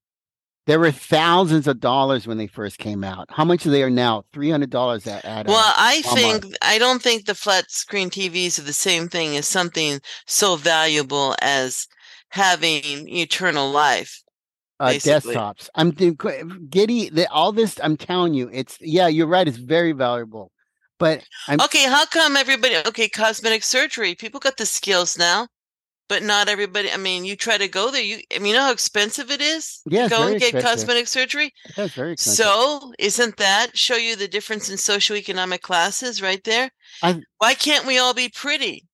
There 0.67 0.79
were 0.79 0.93
thousands 0.93 1.67
of 1.67 1.81
dollars 1.81 2.27
when 2.27 2.39
they 2.39 2.47
first 2.47 2.79
came 2.79 3.03
out. 3.05 3.27
How 3.31 3.45
much 3.45 3.67
are 3.67 3.71
they 3.71 3.83
are 3.83 3.91
now? 3.91 4.25
Three 4.33 4.51
hundred 4.51 4.71
dollars 4.71 5.07
at, 5.07 5.25
at 5.25 5.47
Well, 5.47 5.73
I 5.77 6.03
Walmart. 6.05 6.43
think 6.43 6.57
I 6.63 6.79
don't 6.79 7.03
think 7.03 7.27
the 7.27 7.35
flat 7.35 7.71
screen 7.71 8.11
TVs 8.11 8.59
are 8.59 8.63
the 8.63 8.73
same 8.73 9.09
thing 9.09 9.37
as 9.37 9.47
something 9.47 10.01
so 10.27 10.57
valuable 10.57 11.37
as 11.41 11.87
having 12.31 13.09
eternal 13.09 13.71
life. 13.71 14.23
uh, 14.81 14.95
desktops. 14.95 15.69
I'm 15.75 15.91
Giddy. 16.71 17.09
The, 17.11 17.29
all 17.31 17.53
this, 17.53 17.79
I'm 17.83 17.97
telling 17.97 18.35
you, 18.35 18.49
it's 18.53 18.79
yeah, 18.81 19.07
you're 19.09 19.27
right. 19.27 19.47
It's 19.47 19.59
very 19.59 19.93
valuable, 19.93 20.51
but 20.99 21.25
I'm 21.49 21.59
Okay, 21.61 21.85
how 21.85 22.05
come 22.07 22.37
everybody 22.37 22.77
okay, 22.77 23.09
cosmetic 23.09 23.63
surgery, 23.63 24.15
people 24.15 24.41
got 24.41 24.57
the 24.57 24.67
skills 24.67 25.17
now, 25.19 25.49
but 26.13 26.23
not 26.23 26.49
everybody 26.49 26.91
I 26.93 26.99
mean, 26.99 27.25
you 27.25 27.37
try 27.37 27.57
to 27.57 27.69
go 27.69 27.91
there, 27.91 28.03
you 28.03 28.19
I 28.35 28.39
mean, 28.39 28.49
you 28.49 28.53
know 28.59 28.65
how 28.65 28.73
expensive 28.73 29.31
it 29.31 29.41
is 29.41 29.81
Yeah, 29.87 30.05
to 30.05 30.11
go 30.11 30.23
and 30.29 30.39
get 30.39 30.55
expensive. 30.55 30.81
cosmetic 30.81 31.09
surgery? 31.09 31.55
that's 31.75 31.95
very 31.95 32.13
expensive. 32.13 32.45
So, 32.45 32.93
isn't 32.99 33.37
that 33.39 33.79
show 33.79 33.97
you 33.97 34.15
the 34.15 34.29
difference 34.29 34.69
in 34.69 34.77
socioeconomic 34.77 35.63
classes 35.63 36.21
right 36.21 36.43
there? 36.45 36.71
I- 37.03 37.23
Why 37.39 37.55
can't 37.55 37.87
we 37.87 37.99
all 37.99 38.13
be 38.13 38.29
pretty? 38.29 38.85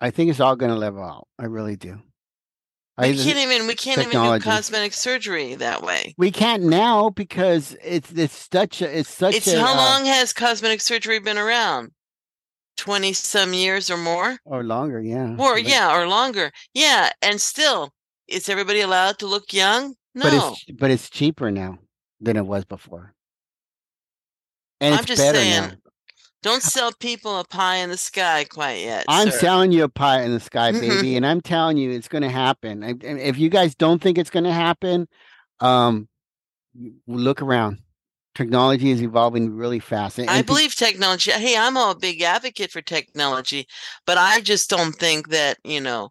I 0.00 0.10
think 0.10 0.30
it's 0.30 0.40
all 0.40 0.56
going 0.56 0.72
to 0.72 0.76
level 0.78 1.04
out. 1.04 1.28
I 1.38 1.44
really 1.44 1.76
do. 1.76 2.00
We 2.98 3.04
I, 3.08 3.12
can't 3.14 3.38
even 3.38 3.66
we 3.68 3.74
can't 3.74 4.00
technology. 4.00 4.26
even 4.26 4.38
do 4.40 4.44
cosmetic 4.44 4.92
surgery 4.94 5.54
that 5.54 5.82
way. 5.82 6.14
we 6.18 6.30
can't 6.32 6.64
now 6.64 7.10
because 7.10 7.76
it's 7.82 8.10
it's 8.12 8.48
such 8.52 8.82
a 8.82 8.98
it's 8.98 9.08
such 9.08 9.36
It's 9.36 9.46
a 9.46 9.60
how 9.60 9.72
uh, 9.74 9.76
long 9.76 10.04
has 10.06 10.32
cosmetic 10.32 10.80
surgery 10.80 11.18
been 11.20 11.38
around? 11.38 11.92
20 12.82 13.12
some 13.12 13.54
years 13.54 13.90
or 13.90 13.96
more. 13.96 14.38
Or 14.44 14.64
longer, 14.64 15.00
yeah. 15.00 15.36
Or, 15.38 15.54
But- 15.54 15.68
yeah, 15.68 15.96
or 15.96 16.08
longer. 16.08 16.50
Yeah. 16.74 17.10
And 17.22 17.40
still, 17.40 17.92
is 18.26 18.48
everybody 18.48 18.80
allowed 18.80 19.20
to 19.20 19.26
look 19.26 19.52
young? 19.52 19.94
No. 20.16 20.24
But 20.24 20.34
it's 20.34 20.64
but 20.78 20.90
it's 20.90 21.08
cheaper 21.08 21.52
now 21.52 21.78
than 22.20 22.36
it 22.36 22.44
was 22.44 22.64
before. 22.64 23.14
And 24.80 24.94
I'm 24.94 25.00
it's 25.00 25.06
just 25.06 25.22
better 25.22 25.38
saying, 25.38 25.62
now. 25.62 25.70
Don't 26.42 26.62
sell 26.62 26.90
people 26.98 27.38
a 27.38 27.44
pie 27.44 27.76
in 27.76 27.90
the 27.90 27.96
sky 27.96 28.44
quite 28.50 28.80
yet. 28.80 29.04
I'm 29.06 29.30
sir. 29.30 29.38
selling 29.38 29.70
you 29.70 29.84
a 29.84 29.88
pie 29.88 30.22
in 30.22 30.32
the 30.32 30.40
sky, 30.40 30.72
baby, 30.72 31.14
and 31.14 31.24
I'm 31.24 31.40
telling 31.40 31.76
you 31.76 31.92
it's 31.92 32.08
going 32.08 32.22
to 32.22 32.28
happen. 32.28 32.82
If 33.00 33.38
you 33.38 33.48
guys 33.48 33.76
don't 33.76 34.02
think 34.02 34.18
it's 34.18 34.30
going 34.30 34.42
to 34.42 34.52
happen, 34.52 35.06
um, 35.60 36.08
look 37.06 37.42
around. 37.42 37.78
Technology 38.34 38.90
is 38.90 39.02
evolving 39.02 39.54
really 39.54 39.78
fast. 39.78 40.18
and- 40.18 40.28
I 40.30 40.38
and 40.38 40.46
pe- 40.46 40.52
believe 40.54 40.74
technology. 40.74 41.30
Hey, 41.32 41.56
I'm 41.56 41.76
a 41.76 41.94
big 41.98 42.22
advocate 42.22 42.70
for 42.70 42.80
technology, 42.80 43.66
but 44.06 44.16
I 44.18 44.40
just 44.40 44.70
don't 44.70 44.92
think 44.92 45.28
that, 45.28 45.58
you 45.64 45.80
know, 45.80 46.10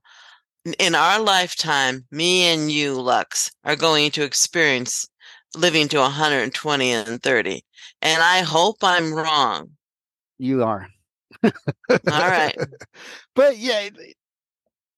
in 0.78 0.94
our 0.94 1.20
lifetime, 1.20 2.06
me 2.12 2.44
and 2.44 2.72
you, 2.72 2.94
Lux, 3.02 3.52
are 3.64 3.76
going 3.76 4.12
to 4.12 4.24
experience 4.24 5.08
living 5.56 5.88
to 5.90 5.98
120 5.98 6.92
and 6.92 7.22
30. 7.24 7.64
And 8.04 8.22
I 8.22 8.42
hope 8.42 8.78
I'm 8.84 9.14
wrong. 9.14 9.72
you 10.38 10.64
are. 10.64 10.88
All 11.44 11.50
right. 12.06 12.56
but 13.36 13.58
yeah, 13.58 13.90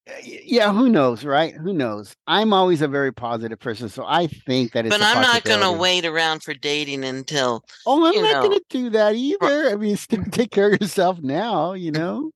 Uh, 0.10 0.14
yeah, 0.24 0.74
who 0.74 0.90
knows, 0.90 1.24
right? 1.24 1.54
Who 1.54 1.72
knows? 1.74 2.14
I'm 2.28 2.52
always 2.52 2.82
a 2.82 2.88
very 2.90 3.14
positive 3.14 3.60
person, 3.60 3.88
so 3.88 4.04
I 4.06 4.28
think 4.28 4.74
that 4.74 4.86
it's. 4.86 4.94
But 4.96 5.02
I'm 5.06 5.22
not 5.22 5.44
going 5.46 5.62
to 5.62 5.72
wait 5.72 6.06
around 6.06 6.44
for 6.44 6.54
dating 6.54 7.06
until 7.06 7.64
Oh, 7.86 8.06
I'm 8.06 8.22
not 8.22 8.44
going 8.44 8.58
to 8.60 8.66
do 8.70 8.90
that 8.90 9.16
either. 9.16 9.70
I 9.70 9.76
mean, 9.76 9.96
still 9.96 10.24
take 10.32 10.52
care 10.52 10.74
of 10.74 10.82
yourself 10.82 11.20
now, 11.22 11.74
you 11.74 11.92
know. 11.92 12.32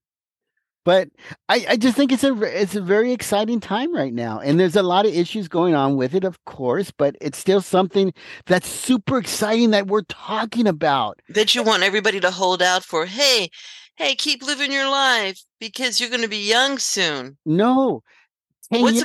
But 0.85 1.09
I, 1.49 1.65
I 1.71 1.75
just 1.75 1.97
think 1.97 2.13
it's 2.13 2.23
a 2.23 2.33
it's 2.43 2.75
a 2.75 2.81
very 2.81 3.11
exciting 3.11 3.59
time 3.59 3.93
right 3.93 4.13
now, 4.13 4.39
and 4.39 4.57
there's 4.57 4.77
a 4.77 4.83
lot 4.83 5.05
of 5.05 5.13
issues 5.13 5.49
going 5.49 5.75
on 5.75 5.97
with 5.97 6.15
it, 6.15 6.23
of 6.23 6.41
course. 6.45 6.91
But 6.91 7.17
it's 7.19 7.37
still 7.37 7.59
something 7.59 8.13
that's 8.45 8.69
super 8.69 9.17
exciting 9.17 9.71
that 9.71 9.87
we're 9.87 10.03
talking 10.03 10.65
about. 10.65 11.19
that 11.27 11.53
you 11.53 11.61
want 11.63 11.83
everybody 11.83 12.21
to 12.21 12.31
hold 12.31 12.61
out 12.61 12.85
for. 12.85 13.05
Hey, 13.05 13.49
hey, 13.97 14.15
keep 14.15 14.43
living 14.43 14.71
your 14.71 14.89
life 14.89 15.43
because 15.59 15.99
you're 15.99 16.09
going 16.09 16.21
to 16.21 16.27
be 16.29 16.49
young 16.49 16.79
soon. 16.79 17.37
No, 17.45 18.03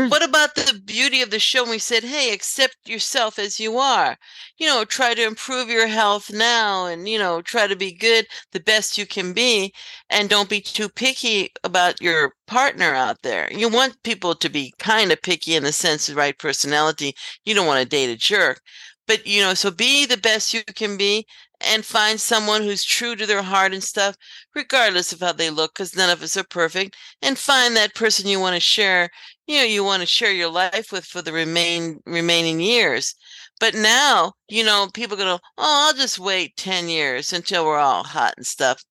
what 0.08 0.22
about 0.24 0.54
the 0.56 0.80
beauty 0.84 1.22
of 1.22 1.30
the 1.30 1.38
show? 1.38 1.68
We 1.68 1.78
said, 1.78 2.02
"Hey, 2.04 2.32
accept 2.32 2.76
yourself 2.86 3.38
as 3.38 3.60
you 3.60 3.78
are. 3.78 4.16
You 4.58 4.66
know, 4.66 4.84
try 4.84 5.14
to 5.14 5.22
improve 5.24 5.68
your 5.68 5.86
health 5.86 6.30
now, 6.32 6.86
and 6.86 7.08
you 7.08 7.18
know, 7.18 7.42
try 7.42 7.66
to 7.68 7.76
be 7.76 7.92
good, 7.92 8.26
the 8.52 8.60
best 8.60 8.98
you 8.98 9.06
can 9.06 9.32
be, 9.32 9.72
and 10.10 10.28
don't 10.28 10.48
be 10.48 10.60
too 10.60 10.88
picky 10.88 11.50
about 11.64 12.00
your 12.00 12.32
partner 12.46 12.94
out 12.94 13.22
there. 13.22 13.52
You 13.52 13.68
want 13.68 14.02
people 14.02 14.34
to 14.36 14.48
be 14.48 14.74
kind 14.78 15.12
of 15.12 15.22
picky 15.22 15.54
in 15.54 15.62
the 15.64 15.72
sense 15.72 16.08
of 16.08 16.16
right 16.16 16.38
personality. 16.38 17.14
You 17.44 17.54
don't 17.54 17.66
want 17.66 17.82
to 17.82 17.88
date 17.88 18.10
a 18.10 18.16
jerk, 18.16 18.60
but 19.06 19.26
you 19.26 19.42
know, 19.42 19.54
so 19.54 19.70
be 19.70 20.06
the 20.06 20.16
best 20.16 20.52
you 20.54 20.62
can 20.64 20.96
be." 20.96 21.26
And 21.64 21.84
find 21.84 22.20
someone 22.20 22.62
who's 22.62 22.84
true 22.84 23.16
to 23.16 23.26
their 23.26 23.42
heart 23.42 23.72
and 23.72 23.82
stuff, 23.82 24.16
regardless 24.54 25.12
of 25.12 25.20
how 25.20 25.32
they 25.32 25.50
look, 25.50 25.74
because 25.74 25.96
none 25.96 26.10
of 26.10 26.22
us 26.22 26.36
are 26.36 26.44
perfect. 26.44 26.96
And 27.22 27.38
find 27.38 27.76
that 27.76 27.94
person 27.94 28.28
you 28.28 28.40
want 28.40 28.54
to 28.54 28.60
share 28.60 29.10
you 29.48 29.58
know 29.58 29.64
you 29.64 29.82
want 29.84 30.00
to 30.00 30.06
share 30.06 30.32
your 30.32 30.50
life 30.50 30.92
with 30.92 31.04
for 31.04 31.20
the 31.20 31.32
remain 31.32 32.00
remaining 32.06 32.60
years 32.60 33.16
but 33.58 33.74
now 33.74 34.32
you 34.48 34.64
know 34.64 34.88
people 34.94 35.16
gonna 35.16 35.40
oh 35.58 35.86
i'll 35.88 35.94
just 35.94 36.18
wait 36.18 36.56
10 36.56 36.88
years 36.88 37.32
until 37.32 37.66
we're 37.66 37.76
all 37.76 38.04
hot 38.04 38.34
and 38.36 38.46
stuff 38.46 38.84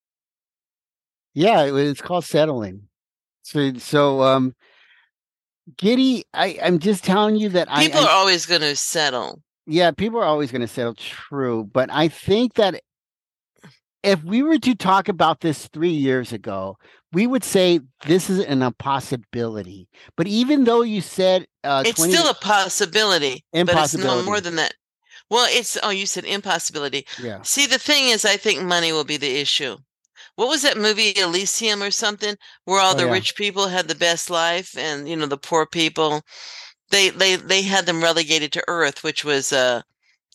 Yeah, 1.33 1.63
it's 1.63 2.01
called 2.01 2.25
settling. 2.25 2.89
So, 3.43 3.73
so 3.75 4.21
um, 4.21 4.53
Giddy, 5.77 6.25
I, 6.33 6.59
I'm 6.61 6.79
just 6.79 7.03
telling 7.03 7.35
you 7.35 7.49
that 7.49 7.71
I, 7.71 7.83
people 7.83 8.01
I 8.01 8.03
are 8.03 8.09
always 8.09 8.45
gonna 8.45 8.75
settle 8.75 9.41
yeah, 9.71 9.91
people 9.91 10.19
are 10.19 10.25
always 10.25 10.51
going 10.51 10.61
to 10.61 10.67
settle. 10.67 10.93
True, 10.95 11.63
but 11.63 11.89
I 11.91 12.07
think 12.07 12.55
that 12.55 12.81
if 14.03 14.23
we 14.23 14.41
were 14.43 14.57
to 14.59 14.75
talk 14.75 15.07
about 15.09 15.41
this 15.41 15.67
three 15.67 15.89
years 15.91 16.33
ago, 16.33 16.77
we 17.13 17.27
would 17.27 17.43
say 17.43 17.79
this 18.05 18.29
is 18.29 18.39
an 18.39 18.61
impossibility. 18.63 19.87
But 20.17 20.27
even 20.27 20.63
though 20.63 20.81
you 20.81 21.01
said 21.01 21.45
uh, 21.63 21.83
it's 21.85 21.97
20 21.97 22.13
still 22.13 22.29
a 22.29 22.33
possibility 22.35 23.45
but 23.53 23.69
it's 23.77 23.97
no 23.97 24.23
more 24.23 24.41
than 24.41 24.55
that 24.55 24.73
well 25.29 25.47
it's 25.49 25.77
oh 25.83 25.89
you 25.91 26.05
said 26.07 26.25
impossibility 26.25 27.05
yeah, 27.21 27.39
see 27.43 27.67
the 27.67 27.77
thing 27.77 28.09
is 28.09 28.25
i 28.25 28.37
think 28.37 28.61
money 28.61 28.91
will 28.91 29.03
be 29.03 29.17
the 29.17 29.37
issue 29.39 29.77
what 30.35 30.47
was 30.49 30.63
that 30.63 30.77
movie 30.77 31.13
elysium 31.17 31.83
or 31.83 31.91
something 31.91 32.35
where 32.65 32.81
all 32.81 32.93
Oh, 32.93 32.95
the 32.95 33.05
yeah. 33.05 33.11
rich 33.11 33.35
people 33.35 33.67
had 33.67 33.87
the 33.87 33.95
best 33.95 34.29
life 34.31 34.75
and 34.77 35.07
you 35.07 35.15
know 35.15 35.27
the 35.27 35.37
poor 35.37 35.65
people 35.67 36.21
they 36.91 37.09
they 37.09 37.35
they 37.35 37.63
had 37.63 37.85
them 37.85 38.03
relegated 38.03 38.51
to 38.53 38.63
earth 38.67 39.03
which 39.03 39.25
was 39.25 39.51
a 39.51 39.83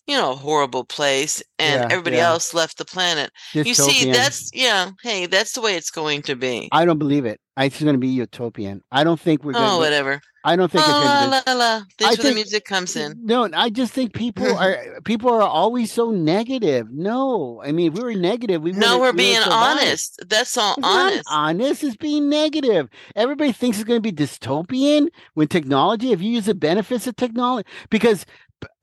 you 0.07 0.17
know 0.17 0.35
horrible 0.35 0.85
place 0.85 1.43
and 1.59 1.81
Yeah, 1.81 1.89
everybody 1.91 2.17
yeah. 2.17 2.29
else 2.29 2.55
left 2.55 2.79
the 2.79 2.85
planet 2.85 3.31
you 3.53 3.75
see 3.75 4.11
that's 4.13 4.51
yeah 4.55 4.91
hey 5.03 5.27
that's 5.27 5.53
the 5.53 5.61
way 5.61 5.75
it's 5.77 5.91
going 5.91 6.23
to 6.23 6.37
be 6.37 6.69
I 6.73 6.85
don't 6.85 6.99
believe 6.99 7.25
it. 7.25 7.41
It's 7.59 7.83
going 7.83 7.95
to 7.95 7.99
be 7.99 8.09
utopian. 8.09 8.83
I 8.93 9.03
don't 9.03 9.19
think 9.19 9.43
we're 9.43 9.53
going. 9.53 9.65
oh 9.65 9.79
whatever 9.79 10.21
I 10.45 10.55
don't 10.57 10.71
think 10.71 10.87
la 10.87 11.25
it's 11.25 11.47
la 11.47 11.53
la 11.55 11.59
la 11.59 11.83
that's 11.99 12.19
I 12.19 12.23
where 12.23 12.31
the 12.31 12.35
music 12.35 12.65
comes 12.65 12.95
in 12.97 13.15
No, 13.25 13.49
I 13.53 13.71
just 13.71 13.93
think 13.93 14.13
people 14.13 14.47
are 14.57 15.01
people 15.05 15.31
are 15.31 15.43
always 15.43 15.91
so 15.91 16.11
negative. 16.11 16.89
No, 16.93 17.61
I 17.65 17.73
mean, 17.73 17.89
if 17.93 17.95
we 17.99 18.05
were 18.05 18.15
negative, 18.15 18.63
we 18.63 18.73
no 18.73 18.99
we're 19.01 19.13
we 19.13 19.17
being 19.17 19.41
honest 19.51 20.21
that's 20.29 20.57
all 20.57 20.77
It's 20.77 20.87
honest 20.87 21.25
honest. 21.27 21.83
It's 21.83 21.97
being 21.97 22.29
negative. 22.29 22.89
Everybody 23.17 23.53
thinks 23.53 23.79
it's 23.79 23.85
going 23.89 24.03
to 24.03 24.13
be 24.13 24.17
dystopian 24.17 25.09
when 25.35 25.49
technology. 25.49 26.13
If 26.13 26.21
you 26.23 26.31
use 26.31 26.47
the 26.47 26.55
benefits 26.55 27.07
of 27.07 27.17
technology, 27.17 27.67
because 27.91 28.27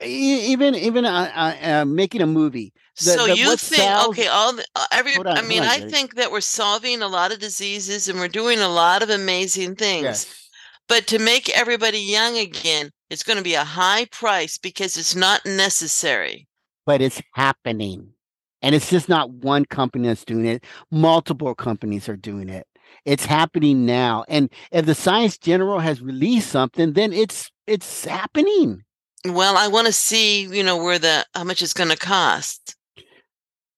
even 0.02 0.76
even 0.76 1.06
uh, 1.06 1.32
uh, 1.34 1.68
uh, 1.82 1.86
making 1.86 2.22
a 2.22 2.28
movie. 2.28 2.74
the- 2.98 3.04
so 3.04 3.28
the- 3.28 3.38
you 3.38 3.56
think 3.56 4.08
okay 4.08 4.28
all 4.28 4.54
the, 4.54 4.66
uh, 4.76 4.86
every 4.92 5.16
on, 5.16 5.28
i 5.28 5.42
mean 5.42 5.64
on, 5.64 5.68
i 5.70 5.80
think 5.90 6.16
that 6.16 6.32
we're 6.32 6.42
solving 6.42 7.02
a 7.02 7.08
lot 7.08 7.32
of 7.32 7.40
diseases 7.40 8.08
and 8.08 8.20
we're 8.20 8.28
doing 8.28 8.60
a 8.60 8.68
lot 8.70 9.02
of 9.02 9.10
amazing 9.10 9.76
things 9.76 10.04
Yes. 10.04 10.50
but 10.88 11.08
to 11.08 11.18
make 11.18 11.50
everybody 11.50 11.98
young 12.00 12.38
again 12.38 12.92
it's 13.10 13.24
going 13.24 13.38
to 13.38 13.44
be 13.44 13.56
a 13.56 13.64
high 13.64 14.06
price 14.12 14.58
because 14.60 14.96
it's 14.98 15.16
not 15.16 15.44
necessary 15.46 16.48
but 16.86 17.02
it's 17.02 17.22
happening. 17.34 18.10
And 18.62 18.76
it's 18.76 18.90
just 18.90 19.08
not 19.10 19.30
one 19.30 19.64
company 19.66 20.08
that's 20.08 20.24
doing 20.26 20.46
it. 20.46 20.64
Multiple 20.92 21.54
companies 21.56 22.08
are 22.10 22.16
doing 22.18 22.48
it. 22.50 22.66
It's 23.06 23.26
happening 23.26 23.86
now. 23.86 24.24
And 24.30 24.50
if 24.72 24.86
the 24.86 24.96
Science 24.96 25.38
General 25.38 25.80
has 25.80 26.02
released 26.02 26.50
something, 26.50 26.94
then 26.94 27.12
it's 27.14 27.50
it's 27.68 28.06
happening. 28.06 28.84
Well 29.26 29.56
i 29.58 29.68
want 29.68 29.88
to 29.88 29.94
see 29.94 30.42
you 30.44 30.64
know 30.64 30.78
where 30.78 31.00
the 31.00 31.26
how 31.34 31.44
much 31.44 31.62
it's 31.62 31.74
going 31.74 31.90
to 31.90 31.98
cost 31.98 32.76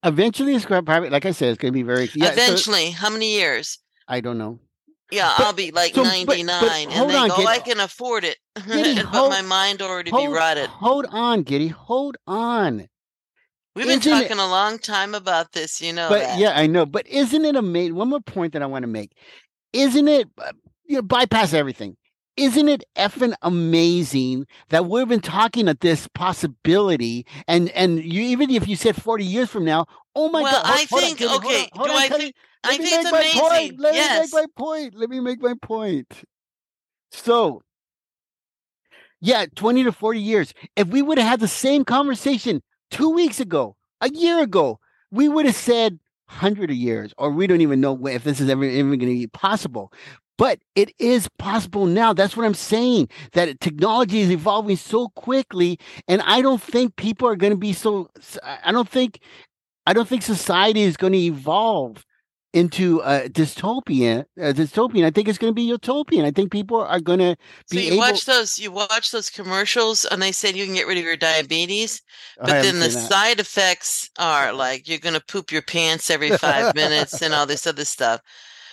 Eventually, 0.04 0.54
it's 0.54 0.66
going 0.66 0.82
to 0.82 0.86
probably, 0.86 1.10
like 1.10 1.26
I 1.26 1.32
said, 1.32 1.50
it's 1.50 1.58
going 1.58 1.74
to 1.74 1.76
be 1.76 1.82
very. 1.82 2.08
Yeah, 2.14 2.28
so- 2.28 2.34
eventually 2.34 2.92
how 2.92 3.10
many 3.10 3.34
years 3.34 3.80
I 4.08 4.22
don't 4.22 4.38
know. 4.38 4.60
yeah 5.12 5.34
But- 5.36 5.48
i'll 5.48 5.54
be 5.54 5.72
like 5.72 5.96
so- 5.96 6.04
but- 6.04 6.26
but 6.28 6.38
99 6.46 6.90
hold 6.92 7.10
and 7.10 7.18
on, 7.18 7.30
go 7.30 7.38
Gid- 7.38 7.48
i 7.48 7.58
can 7.58 7.80
afford 7.80 8.24
it 8.24 8.38
Giddy, 8.68 8.96
but 9.02 9.06
hold- 9.06 9.32
my 9.32 9.42
mind 9.42 9.82
already 9.82 10.12
be 10.12 10.28
rotted 10.28 10.70
hold 10.70 11.08
on, 11.10 11.42
Giddy. 11.42 11.70
Hold 11.70 12.18
on. 12.28 12.88
we've 13.76 13.88
been 13.88 13.98
isn't 13.98 14.14
it- 14.14 14.22
talking 14.28 14.38
a 14.38 14.48
long 14.48 14.78
time 14.78 15.16
about 15.16 15.54
this 15.54 15.82
you 15.82 15.92
know 15.92 16.08
but 16.10 16.20
that. 16.20 16.38
yeah, 16.38 16.52
I 16.56 16.68
know. 16.68 16.86
But 16.86 17.08
isn't 17.08 17.44
it 17.44 17.56
amazing? 17.56 17.96
One 17.96 18.10
more 18.10 18.22
point 18.22 18.54
that 18.54 18.62
I 18.62 18.68
want 18.68 18.84
to 18.84 18.88
make. 18.88 19.12
Isn't 19.74 20.08
it, 20.08 20.28
uh, 20.38 20.52
you 20.86 20.98
know, 20.98 21.02
bypass 21.02 21.52
everything. 21.54 21.98
Isn't 22.38 22.68
it 22.68 22.84
effing 22.98 23.34
amazing 23.44 24.46
that 24.70 24.88
we've 24.88 25.08
been 25.08 25.22
talking 25.22 25.70
at 25.70 25.80
this 25.80 26.08
possibility, 26.10 27.26
and 27.48 27.70
and 27.70 28.04
you 28.04 28.22
even 28.24 28.50
if 28.50 28.68
you 28.68 28.76
said 28.76 29.02
forty 29.02 29.24
years 29.24 29.50
from 29.50 29.64
now, 29.64 29.86
oh 30.16 30.30
my 30.30 30.42
Well, 30.42 30.52
god! 30.52 30.66
hold- 30.66 30.80
I 30.80 30.86
hold 30.90 31.04
on, 31.04 31.10
think- 31.16 31.30
hold 31.30 31.46
okay, 31.46 31.62
on, 31.64 31.70
hold 31.74 31.88
do 31.88 31.94
on, 31.94 31.98
I 32.02 32.08
think- 32.10 32.36
Let 32.66 32.74
I 32.74 32.78
me 32.78 32.86
think 32.86 32.92
make 32.92 33.02
it's 33.04 33.12
my 33.12 33.20
amazing. 33.20 33.42
point. 33.42 33.80
Let 33.80 33.94
yes. 33.96 34.12
me 34.14 34.20
make 34.22 34.34
my 34.34 34.64
point. 34.64 34.96
Let 34.96 35.10
me 35.10 35.20
make 35.22 35.42
my 35.42 35.54
point. 35.62 36.24
So, 37.12 37.62
yeah, 39.22 39.46
20 39.56 39.84
to 39.86 39.92
40 39.92 40.20
years. 40.20 40.54
If 40.76 40.88
we 40.90 41.02
would 41.02 41.18
have 41.18 41.28
had 41.28 41.40
the 41.40 41.48
same 41.48 41.86
conversation 41.86 42.62
two 42.92 43.10
weeks 43.12 43.40
ago, 43.40 43.76
a 44.02 44.10
year 44.10 44.42
ago, 44.42 44.80
we 45.12 45.30
would 45.30 45.46
have 45.46 45.56
said 45.56 46.00
100 46.28 46.70
of 46.72 46.76
years, 46.76 47.14
or 47.18 47.30
we 47.32 47.48
don't 47.48 47.62
even 47.62 47.80
know 47.80 48.06
if 48.08 48.24
this 48.24 48.42
is 48.42 48.50
ever, 48.50 48.64
even 48.66 48.90
going 48.90 49.00
to 49.00 49.06
be 49.06 49.28
possible. 49.28 49.94
But 50.38 50.60
it 50.76 50.94
is 51.00 51.30
possible 51.40 51.86
now. 51.86 52.14
That's 52.14 52.36
what 52.36 52.46
I'm 52.46 52.54
saying. 52.54 53.10
That 53.34 53.60
technology 53.62 54.20
is 54.20 54.32
evolving 54.32 54.76
so 54.76 55.10
quickly, 55.10 55.80
and 56.08 56.22
I 56.24 56.42
don't 56.42 56.62
think 56.62 56.96
people 56.98 57.28
are 57.28 57.36
going 57.38 57.54
to 57.54 57.58
be 57.58 57.74
so. 57.74 58.10
I 58.44 58.72
don't 58.72 58.90
think, 58.90 59.20
I 59.86 59.94
don't 59.94 60.08
think 60.08 60.24
society 60.24 60.82
is 60.82 60.98
going 60.98 61.14
to 61.14 61.20
evolve 61.20 62.06
into 62.54 63.02
a 63.02 63.28
dystopian, 63.30 64.26
a 64.38 64.54
dystopian. 64.54 65.04
I 65.06 65.12
think 65.12 65.28
it's 65.28 65.38
going 65.38 65.52
to 65.52 65.56
be 65.56 65.64
utopian. 65.64 66.26
I 66.26 66.32
think 66.32 66.52
people 66.52 66.80
are 66.80 67.02
going 67.02 67.20
to 67.20 67.36
So 67.68 67.78
be 67.78 67.84
you 67.88 67.94
able. 67.96 67.98
watch 67.98 68.26
those 68.26 68.58
you 68.58 68.72
watch 68.72 69.12
those 69.12 69.30
commercials 69.30 70.06
and 70.06 70.22
they 70.22 70.32
said 70.32 70.56
you 70.56 70.66
can 70.66 70.74
get 70.74 70.88
rid 70.88 70.98
of 70.98 71.04
your 71.04 71.18
diabetes, 71.18 72.02
but 72.46 72.56
haven't 72.56 72.64
then 72.64 72.80
the 72.80 72.92
side 72.92 73.40
effects 73.42 74.10
are 74.18 74.54
like 74.54 74.88
you're 74.88 75.00
gonna 75.00 75.20
poop 75.20 75.52
your 75.52 75.62
pants 75.64 76.10
every 76.10 76.32
five 76.32 76.74
minutes 76.76 77.22
and 77.22 77.34
all 77.34 77.46
this 77.46 77.68
other 77.68 77.86
stuff. 77.86 78.22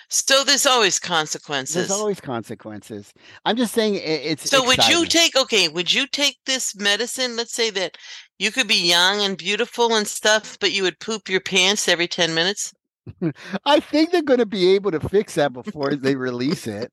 So 0.09 0.45
there's 0.45 0.67
always 0.67 0.99
consequences. 0.99 1.75
There's 1.75 1.91
always 1.91 2.21
consequences. 2.21 3.13
I'm 3.45 3.57
just 3.57 3.75
saying 3.75 4.01
it's. 4.03 4.49
So 4.49 4.65
would 4.65 4.87
you 4.89 5.07
take 5.07 5.37
okay, 5.37 5.69
would 5.69 5.93
you 5.93 6.07
take 6.07 6.39
this 6.47 6.75
medicine? 6.77 7.37
Let's 7.37 7.53
say 7.53 7.71
that 7.71 7.97
you 8.39 8.51
could 8.51 8.69
be 8.69 8.89
young 8.89 9.21
and 9.21 9.37
beautiful 9.37 9.95
and 9.95 10.07
stuff, 10.07 10.59
but 10.61 10.73
you 10.73 10.83
would 10.83 10.99
poop 11.01 11.29
your 11.29 11.41
pants 11.41 11.89
every 11.89 12.09
10 12.09 12.35
minutes? 12.35 12.73
I 13.65 13.81
think 13.81 14.11
they're 14.11 14.23
going 14.23 14.39
to 14.39 14.47
be 14.47 14.75
able 14.75 14.91
to 14.93 15.01
fix 15.01 15.35
that 15.35 15.53
before 15.53 15.95
they 15.95 16.17
release 16.17 16.67
it. 16.67 16.93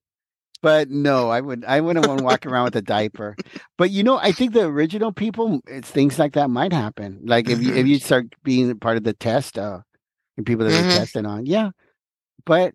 But 0.62 0.90
no, 0.90 1.30
I 1.30 1.40
would. 1.40 1.64
I 1.64 1.80
wouldn't 1.80 2.06
want 2.06 2.20
to 2.20 2.26
walk 2.26 2.46
around 2.46 2.66
with 2.66 2.76
a 2.76 2.82
diaper. 2.82 3.38
But 3.78 3.92
you 3.92 4.04
know, 4.04 4.18
I 4.18 4.34
think 4.34 4.54
the 4.54 4.66
original 4.66 5.14
people, 5.14 5.62
it's, 5.68 5.90
things 5.90 6.20
like 6.20 6.34
that 6.34 6.50
might 6.50 6.74
happen. 6.74 7.22
Like 7.24 7.50
if 7.50 7.62
you 7.64 7.74
if 7.74 7.88
you 7.88 7.98
start 7.98 8.26
being 8.44 8.78
part 8.78 8.98
of 8.98 9.04
the 9.04 9.14
test, 9.14 9.58
uh, 9.58 9.80
and 10.36 10.46
people 10.46 10.66
that 10.66 10.72
Mhm. 10.72 10.92
are 10.92 10.98
tested 10.98 11.26
on, 11.26 11.46
yeah. 11.46 11.70
But 12.46 12.74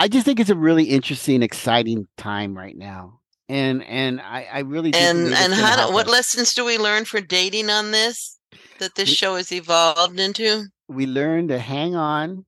I 0.00 0.08
just 0.08 0.24
think 0.24 0.38
it's 0.40 0.50
a 0.50 0.54
really 0.56 0.84
interesting, 0.84 1.42
exciting 1.42 2.06
time 2.16 2.56
right 2.56 2.76
now, 2.76 3.20
and 3.48 3.82
and 3.84 4.20
I 4.20 4.46
I 4.52 4.58
really 4.60 4.92
And 4.94 5.34
and 5.34 5.52
how 5.52 5.88
do, 5.88 5.92
what 5.92 6.06
lessons 6.06 6.54
do 6.54 6.64
we 6.64 6.78
learn 6.78 7.04
for 7.04 7.20
dating 7.20 7.68
on 7.70 7.90
this 7.90 8.38
that 8.78 8.94
this 8.94 9.08
We- 9.08 9.14
show 9.14 9.36
has 9.36 9.50
evolved 9.52 10.18
into? 10.20 10.66
we 10.88 11.06
learn 11.06 11.48
to 11.48 11.58
hang 11.58 11.94
on. 11.96 12.46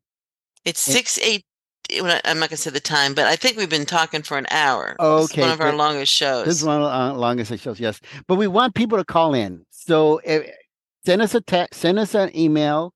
It's 0.64 0.86
It- 0.88 0.92
six 0.92 1.18
eight. 1.18 1.44
I- 1.92 2.20
I'm 2.24 2.38
not 2.38 2.50
gonna 2.50 2.56
say 2.56 2.70
the 2.70 2.78
time, 2.78 3.14
but 3.14 3.26
I 3.26 3.34
think 3.34 3.56
we've 3.56 3.68
been 3.68 3.84
talking 3.84 4.22
for 4.22 4.38
an 4.38 4.46
hour. 4.52 4.94
Is 5.00 5.36
one 5.36 5.50
of 5.50 5.60
our 5.60 5.74
longest 5.74 6.12
shows. 6.12 6.44
This 6.46 6.56
is 6.56 6.64
one 6.64 6.76
of 6.76 6.82
the 6.82 6.94
uh, 6.96 7.12
longest 7.14 7.58
shows, 7.58 7.80
yes. 7.80 7.98
But 8.28 8.36
we 8.36 8.46
want 8.46 8.76
people 8.76 8.96
to 8.96 9.04
call 9.04 9.34
in. 9.34 9.64
So 9.70 10.18
eh, 10.18 10.42
send 11.04 11.20
us 11.20 11.34
a 11.34 11.40
text, 11.40 11.80
send 11.80 11.98
us 11.98 12.14
an 12.14 12.30
email, 12.36 12.94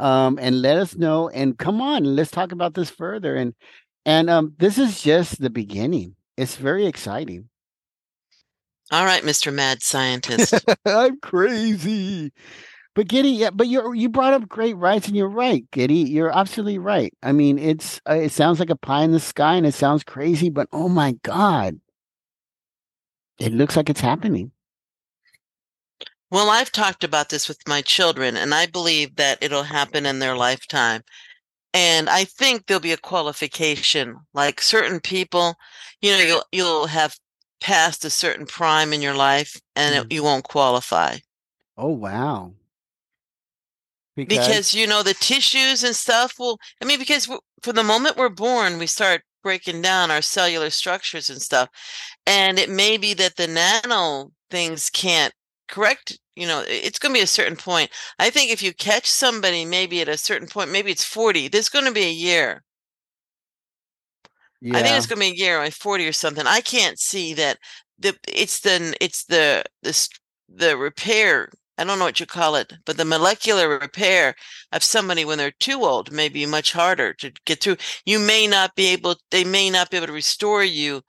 um, 0.00 0.38
and 0.40 0.62
let 0.62 0.76
us 0.78 0.96
know. 0.96 1.28
And 1.28 1.58
come 1.58 1.80
on, 1.80 2.16
let's 2.16 2.30
talk 2.30 2.52
about 2.52 2.74
this 2.74 2.90
further. 2.90 3.36
And 3.36 3.54
and 4.04 4.30
um, 4.30 4.54
this 4.58 4.78
is 4.78 5.02
just 5.02 5.40
the 5.40 5.50
beginning. 5.50 6.16
It's 6.36 6.56
very 6.56 6.86
exciting. 6.86 7.48
All 8.90 9.04
right, 9.04 9.22
Mr. 9.22 9.52
Mad 9.52 9.82
Scientist. 9.82 10.54
I'm 10.86 11.20
crazy. 11.20 12.32
But 12.94 13.06
Giddy, 13.06 13.30
yeah, 13.30 13.50
but 13.50 13.68
you 13.68 13.92
you 13.92 14.08
brought 14.08 14.32
up 14.32 14.48
great 14.48 14.76
rights, 14.76 15.06
and 15.06 15.16
you're 15.16 15.28
right, 15.28 15.70
Giddy. 15.70 15.94
You're 15.94 16.36
absolutely 16.36 16.78
right. 16.78 17.14
I 17.22 17.30
mean, 17.32 17.58
it's 17.58 18.00
uh, 18.08 18.14
it 18.14 18.32
sounds 18.32 18.58
like 18.58 18.70
a 18.70 18.76
pie 18.76 19.04
in 19.04 19.12
the 19.12 19.20
sky, 19.20 19.54
and 19.54 19.66
it 19.66 19.74
sounds 19.74 20.02
crazy, 20.02 20.50
but 20.50 20.68
oh 20.72 20.88
my 20.88 21.12
god, 21.22 21.78
it 23.38 23.52
looks 23.52 23.76
like 23.76 23.90
it's 23.90 24.00
happening. 24.00 24.50
Well, 26.30 26.50
I've 26.50 26.72
talked 26.72 27.04
about 27.04 27.28
this 27.28 27.46
with 27.48 27.66
my 27.68 27.82
children, 27.82 28.36
and 28.36 28.54
I 28.54 28.66
believe 28.66 29.16
that 29.16 29.38
it'll 29.42 29.64
happen 29.64 30.06
in 30.06 30.18
their 30.18 30.34
lifetime. 30.36 31.02
And 31.74 32.08
I 32.10 32.24
think 32.24 32.66
there'll 32.66 32.80
be 32.80 32.92
a 32.92 32.96
qualification. 32.98 34.18
Like 34.34 34.60
certain 34.62 35.00
people, 35.00 35.56
you 36.02 36.12
know, 36.12 36.20
you'll 36.20 36.44
you'll 36.52 36.86
have 36.88 37.16
passed 37.60 38.04
a 38.04 38.10
certain 38.10 38.46
prime 38.46 38.92
in 38.92 39.02
your 39.02 39.14
life, 39.14 39.60
and 39.76 39.94
it, 39.96 40.08
Mm. 40.08 40.12
you 40.14 40.22
won't 40.24 40.44
qualify 40.44 41.18
Oh 41.76 41.88
wow. 41.90 42.52
because 44.16 44.74
you 44.74 44.86
know 44.86 45.02
the 45.02 45.14
tissues 45.14 45.84
and 45.84 45.94
stuff. 45.96 46.34
Will 46.38 46.58
I 46.82 46.84
mean, 46.84 46.98
because 46.98 47.26
from 47.62 47.74
the 47.76 47.82
moment 47.82 48.16
we're 48.16 48.28
born, 48.28 48.78
we 48.78 48.86
start 48.86 49.22
breaking 49.42 49.82
down 49.82 50.10
our 50.10 50.22
cellular 50.22 50.70
structures 50.70 51.30
and 51.30 51.40
stuff, 51.40 51.68
and 52.26 52.58
it 52.58 52.70
may 52.70 52.96
be 52.96 53.14
that 53.14 53.36
the 53.36 53.48
nano 53.48 54.32
things 54.50 54.90
can't 54.90 55.32
correct 55.70 56.18
you 56.40 56.46
know 56.46 56.64
it's 56.66 56.98
going 56.98 57.12
to 57.12 57.18
be 57.18 57.22
a 57.22 57.26
certain 57.26 57.56
point. 57.56 57.90
I 58.18 58.30
think 58.30 58.50
if 58.50 58.62
you 58.62 58.72
catch 58.72 59.06
somebody 59.06 59.64
maybe 59.66 60.00
at 60.00 60.08
a 60.08 60.16
certain 60.16 60.48
point 60.48 60.72
maybe 60.72 60.90
it's 60.90 61.04
40 61.04 61.48
there's 61.48 61.68
going 61.68 61.84
to 61.84 61.92
be 61.92 62.04
a 62.04 62.10
year. 62.10 62.64
Yeah. 64.62 64.76
i 64.78 64.82
think 64.82 64.96
it's 64.96 65.06
going 65.06 65.20
to 65.20 65.34
be 65.34 65.40
a 65.40 65.44
year 65.44 65.58
like 65.58 65.74
40 65.74 66.06
or 66.06 66.12
something. 66.12 66.46
I 66.46 66.60
can't 66.60 66.98
see 66.98 67.34
that 67.34 67.58
the 67.98 68.16
it's 68.26 68.60
the 68.60 68.94
it's 69.00 69.24
the 69.26 69.64
the 69.82 70.08
the 70.48 70.76
repair 70.76 71.50
i 71.78 71.84
don't 71.84 71.98
know 71.98 72.06
what 72.06 72.18
you 72.18 72.26
call 72.26 72.56
it 72.56 72.72
but 72.86 72.96
the 72.96 73.04
molecular 73.04 73.68
repair 73.68 74.34
of 74.72 74.82
somebody 74.82 75.24
when 75.24 75.38
they're 75.38 75.52
too 75.60 75.84
old 75.84 76.10
may 76.10 76.28
be 76.28 76.46
much 76.46 76.72
harder 76.72 77.12
to 77.14 77.30
get 77.44 77.62
through. 77.62 77.76
You 78.06 78.18
may 78.18 78.46
not 78.46 78.74
be 78.74 78.86
able 78.86 79.16
they 79.30 79.44
may 79.44 79.68
not 79.68 79.90
be 79.90 79.98
able 79.98 80.06
to 80.06 80.12
restore 80.14 80.64
you 80.64 81.02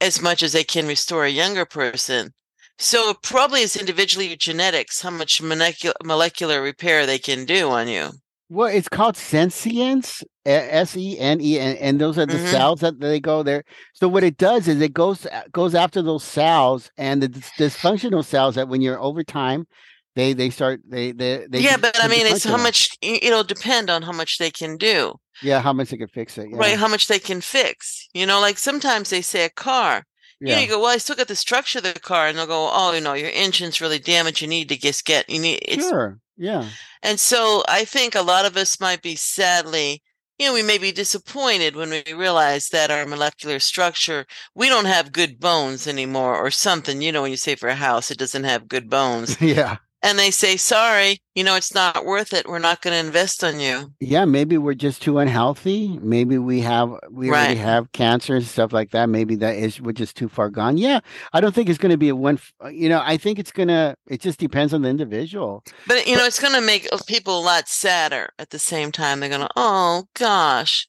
as 0.00 0.22
much 0.22 0.42
as 0.42 0.52
they 0.52 0.64
can 0.64 0.86
restore 0.86 1.24
a 1.26 1.30
younger 1.30 1.66
person 1.66 2.32
so 2.78 3.10
it 3.10 3.22
probably 3.22 3.60
is 3.62 3.76
individually 3.76 4.28
your 4.28 4.36
genetics 4.36 5.02
how 5.02 5.10
much 5.10 5.42
molecular 5.42 5.94
molecular 6.04 6.62
repair 6.62 7.04
they 7.06 7.18
can 7.18 7.44
do 7.44 7.68
on 7.70 7.88
you 7.88 8.10
well, 8.48 8.68
it's 8.68 8.88
called 8.88 9.16
senescence, 9.16 10.22
S 10.44 10.96
E 10.96 11.18
N 11.18 11.40
E, 11.40 11.58
and 11.58 12.00
those 12.00 12.16
are 12.16 12.26
the 12.26 12.38
Mhm. 12.38 12.46
cells 12.48 12.80
that 12.80 13.00
they 13.00 13.18
go 13.18 13.42
there. 13.42 13.64
So 13.92 14.06
what 14.06 14.22
it 14.22 14.36
does 14.36 14.68
is 14.68 14.80
it 14.80 14.92
goes 14.92 15.26
goes 15.50 15.74
after 15.74 16.00
those 16.00 16.22
cells 16.22 16.88
and 16.96 17.20
the 17.20 17.28
dys- 17.28 17.52
dysfunctional 17.58 18.24
cells 18.24 18.54
that 18.54 18.68
when 18.68 18.80
you're 18.82 19.00
over 19.00 19.24
time, 19.24 19.66
they 20.14 20.32
they 20.32 20.50
start 20.50 20.80
they 20.88 21.10
they, 21.10 21.44
they 21.50 21.62
yeah 21.62 21.76
but 21.76 22.00
i 22.02 22.08
mean 22.08 22.26
it's 22.26 22.44
how 22.44 22.56
much 22.56 22.90
it'll 23.02 23.44
depend 23.44 23.90
on 23.90 24.02
how 24.02 24.12
much 24.12 24.38
they 24.38 24.50
can 24.50 24.76
do 24.76 25.14
yeah 25.40 25.60
how 25.60 25.72
much 25.72 25.90
they 25.90 25.96
can 25.96 26.08
fix 26.08 26.38
it 26.38 26.48
yeah 26.50 26.58
right 26.58 26.78
how 26.78 26.88
much 26.88 27.06
they 27.08 27.18
can 27.18 27.40
fix 27.40 28.08
you 28.14 28.26
know 28.26 28.40
like 28.40 28.58
sometimes 28.58 29.10
they 29.10 29.22
say 29.22 29.44
a 29.44 29.50
car 29.50 30.04
you 30.40 30.48
know 30.48 30.52
yeah. 30.54 30.60
you 30.60 30.68
go 30.68 30.80
well 30.80 30.90
i 30.90 30.98
still 30.98 31.16
got 31.16 31.28
the 31.28 31.36
structure 31.36 31.78
of 31.78 31.84
the 31.84 31.98
car 32.00 32.26
and 32.26 32.38
they'll 32.38 32.46
go 32.46 32.70
oh 32.72 32.92
you 32.92 33.00
know 33.00 33.14
your 33.14 33.30
engine's 33.32 33.80
really 33.80 33.98
damaged. 33.98 34.40
You 34.40 34.48
need 34.48 34.68
to 34.68 34.78
just 34.78 35.04
get 35.04 35.28
you 35.28 35.40
need 35.40 35.60
it's 35.62 35.88
sure 35.88 36.18
yeah. 36.38 36.68
And 37.02 37.18
so 37.18 37.62
i 37.68 37.84
think 37.84 38.14
a 38.14 38.22
lot 38.22 38.44
of 38.44 38.56
us 38.56 38.80
might 38.80 39.02
be 39.02 39.16
sadly 39.16 40.02
you 40.38 40.46
know 40.46 40.52
we 40.52 40.62
may 40.62 40.78
be 40.78 40.92
disappointed 40.92 41.76
when 41.76 41.90
we 41.90 42.02
realize 42.12 42.68
that 42.68 42.90
our 42.90 43.06
molecular 43.06 43.58
structure 43.58 44.26
we 44.54 44.68
don't 44.68 44.84
have 44.84 45.12
good 45.12 45.40
bones 45.40 45.86
anymore 45.86 46.36
or 46.36 46.50
something 46.50 47.00
you 47.00 47.12
know 47.12 47.22
when 47.22 47.30
you 47.30 47.36
say 47.36 47.54
for 47.54 47.68
a 47.68 47.74
house 47.74 48.10
it 48.10 48.18
doesn't 48.18 48.44
have 48.44 48.68
good 48.68 48.90
bones. 48.90 49.40
Yeah 49.46 49.76
and 50.02 50.18
they 50.18 50.30
say 50.30 50.56
sorry 50.56 51.18
you 51.34 51.44
know 51.44 51.56
it's 51.56 51.74
not 51.74 52.04
worth 52.04 52.32
it. 52.32 52.48
We're 52.48 52.58
not 52.58 52.82
going 52.82 52.92
to 52.92 53.06
invest 53.06 53.44
on 53.44 53.60
you. 53.60 53.92
Yeah 54.00 54.24
maybe 54.24 54.58
we're 54.58 54.74
just 54.74 55.02
too 55.02 55.18
unhealthy. 55.18 55.98
Maybe 56.02 56.38
we 56.38 56.60
have 56.60 56.94
we 57.10 57.30
already 57.30 57.56
have 57.56 57.92
cancer 57.92 58.36
and 58.36 58.44
stuff 58.44 58.72
like 58.72 58.90
that. 58.92 59.08
Maybe 59.08 59.36
that 59.36 59.56
is 59.56 59.80
we're 59.80 59.92
just 59.92 60.16
too 60.16 60.28
far 60.28 60.50
gone. 60.50 60.76
Yeah 60.76 61.00
i 61.32 61.40
don't 61.40 61.54
think 61.54 61.68
it's 61.68 61.78
going 61.78 61.90
to 61.90 61.96
be 61.98 62.08
a 62.08 62.16
one 62.16 62.38
uh, 62.64 62.68
you 62.68 62.88
know 62.88 63.02
i 63.04 63.16
think 63.16 63.38
it's 63.38 63.52
going 63.52 63.68
to 63.68 63.96
it 64.08 64.20
just 64.20 64.38
depends 64.38 64.72
on 64.72 64.82
the 64.82 64.88
individual. 64.88 65.64
But 65.86 66.06
you 66.06 66.16
know, 66.16 66.24
it's 66.24 66.40
going 66.40 66.54
to 66.54 66.60
make 66.60 66.88
uh, 66.92 66.98
people 67.06 67.38
a 67.38 67.42
lot 67.42 67.68
sadder 67.68 68.30
at 68.38 68.50
the 68.50 68.58
same 68.58 68.92
time. 68.92 69.20
They're 69.20 69.28
going 69.28 69.40
to, 69.42 69.50
oh 69.56 70.04
gosh, 70.14 70.88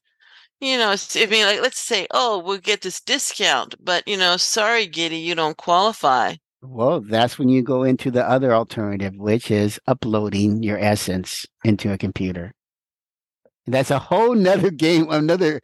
you 0.60 0.78
know, 0.78 0.94
I 1.14 1.26
mean, 1.26 1.46
like, 1.46 1.60
let's 1.60 1.80
say, 1.80 2.06
oh, 2.10 2.38
we'll 2.38 2.58
get 2.58 2.82
this 2.82 3.00
discount, 3.00 3.74
but 3.82 4.06
you 4.06 4.16
know, 4.16 4.36
sorry, 4.36 4.86
Giddy, 4.86 5.18
you 5.18 5.34
don't 5.34 5.56
qualify. 5.56 6.34
Well 6.62 7.00
that's 7.00 7.38
when 7.38 7.48
you 7.48 7.62
go 7.62 7.82
into 7.82 8.10
the 8.10 8.28
other 8.28 8.52
alternative 8.52 9.14
which 9.16 9.50
is 9.50 9.80
uploading 9.86 10.62
your 10.62 10.78
essence 10.78 11.46
into 11.64 11.92
a 11.92 11.98
computer 11.98 12.52
that's 13.66 13.90
a 13.90 13.98
whole 13.98 14.34
nother 14.34 14.70
game 14.86 15.06
another 15.10 15.60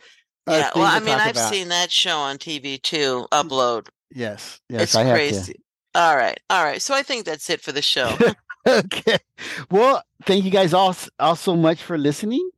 uh, 0.46 0.52
yeah, 0.52 0.70
well, 0.74 0.84
I 0.84 1.00
mean, 1.00 1.14
I've 1.14 1.30
about. 1.30 1.50
seen 1.50 1.68
that 1.68 1.90
show 1.90 2.18
on 2.18 2.36
TV 2.36 2.82
too. 2.82 3.26
Upload, 3.32 3.88
yes 4.10 4.60
yes 4.68 4.82
it's 4.82 4.94
i 4.94 5.02
have 5.04 5.16
crazy. 5.16 5.54
All 5.94 6.14
right, 6.14 6.38
all 6.50 6.62
right. 6.62 6.82
So 6.82 6.94
I 6.94 7.02
think 7.02 7.24
that's 7.24 7.48
it 7.48 7.62
for 7.62 7.72
the 7.72 7.80
show. 7.80 8.14
okay 8.66 9.18
well 9.70 10.02
thank 10.24 10.44
you 10.44 10.50
guys 10.50 10.72
all 10.72 10.96
all 11.18 11.36
so 11.36 11.54
much 11.54 11.82
for 11.82 11.98
listening 11.98 12.48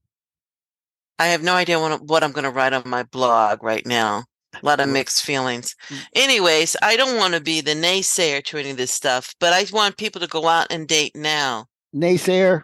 I 1.18 1.28
have 1.28 1.42
no 1.42 1.54
idea 1.54 1.80
what, 1.80 2.02
what 2.02 2.22
I'm 2.22 2.32
going 2.32 2.44
to 2.44 2.50
write 2.50 2.72
on 2.72 2.82
my 2.86 3.02
blog 3.02 3.62
right 3.62 3.86
now. 3.86 4.24
A 4.62 4.66
lot 4.66 4.80
of 4.80 4.88
mixed 4.88 5.24
feelings. 5.24 5.74
mm. 5.88 5.98
Anyways, 6.14 6.76
I 6.82 6.96
don't 6.96 7.16
want 7.16 7.34
to 7.34 7.40
be 7.40 7.60
the 7.60 7.74
naysayer 7.74 8.44
to 8.44 8.58
any 8.58 8.70
of 8.70 8.76
this 8.76 8.92
stuff, 8.92 9.34
but 9.40 9.52
I 9.52 9.66
want 9.72 9.96
people 9.96 10.20
to 10.20 10.26
go 10.26 10.48
out 10.48 10.68
and 10.70 10.86
date 10.86 11.14
now. 11.14 11.66
naysayer 11.94 12.62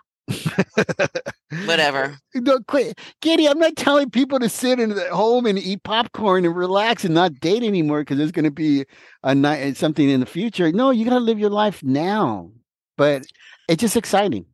Whatever. 1.66 2.18
No, 2.34 2.58
quit. 2.66 2.98
Kitty, 3.20 3.46
I'm 3.46 3.58
not 3.58 3.76
telling 3.76 4.08
people 4.08 4.38
to 4.38 4.48
sit 4.48 4.80
in 4.80 4.90
the 4.90 5.14
home 5.14 5.44
and 5.44 5.58
eat 5.58 5.82
popcorn 5.82 6.46
and 6.46 6.56
relax 6.56 7.04
and 7.04 7.14
not 7.14 7.38
date 7.40 7.62
anymore 7.62 8.00
because 8.00 8.16
there's 8.16 8.32
going 8.32 8.46
to 8.46 8.50
be 8.50 8.86
a 9.22 9.34
night 9.34 9.76
something 9.76 10.08
in 10.08 10.20
the 10.20 10.26
future. 10.26 10.72
No, 10.72 10.90
you 10.90 11.04
got 11.04 11.10
to 11.10 11.20
live 11.20 11.38
your 11.38 11.50
life 11.50 11.82
now. 11.82 12.50
But 12.96 13.24
it's 13.68 13.82
just 13.82 13.98
exciting. 13.98 14.46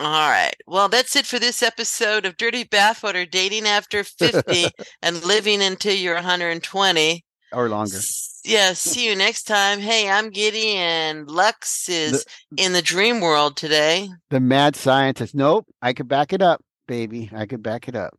All 0.00 0.30
right. 0.30 0.54
Well, 0.66 0.88
that's 0.88 1.14
it 1.14 1.24
for 1.24 1.38
this 1.38 1.62
episode 1.62 2.26
of 2.26 2.36
Dirty 2.36 2.64
Bathwater 2.64 3.30
Dating 3.30 3.66
After 3.66 4.02
50 4.02 4.66
and 5.02 5.24
Living 5.24 5.62
Until 5.62 5.94
You're 5.94 6.16
120. 6.16 7.24
Or 7.52 7.68
longer. 7.68 7.98
Yeah, 8.44 8.72
see 8.72 9.08
you 9.08 9.14
next 9.14 9.44
time. 9.44 9.78
Hey, 9.78 10.10
I'm 10.10 10.30
Giddy 10.30 10.74
and 10.74 11.30
Lux 11.30 11.88
is 11.88 12.26
in 12.56 12.72
the 12.72 12.82
dream 12.82 13.20
world 13.20 13.56
today. 13.56 14.08
The 14.30 14.40
mad 14.40 14.74
scientist. 14.74 15.34
Nope, 15.34 15.66
I 15.80 15.92
could 15.92 16.08
back 16.08 16.32
it 16.32 16.42
up, 16.42 16.60
baby. 16.88 17.30
I 17.32 17.46
could 17.46 17.62
back 17.62 17.88
it 17.88 17.94
up. 17.94 18.14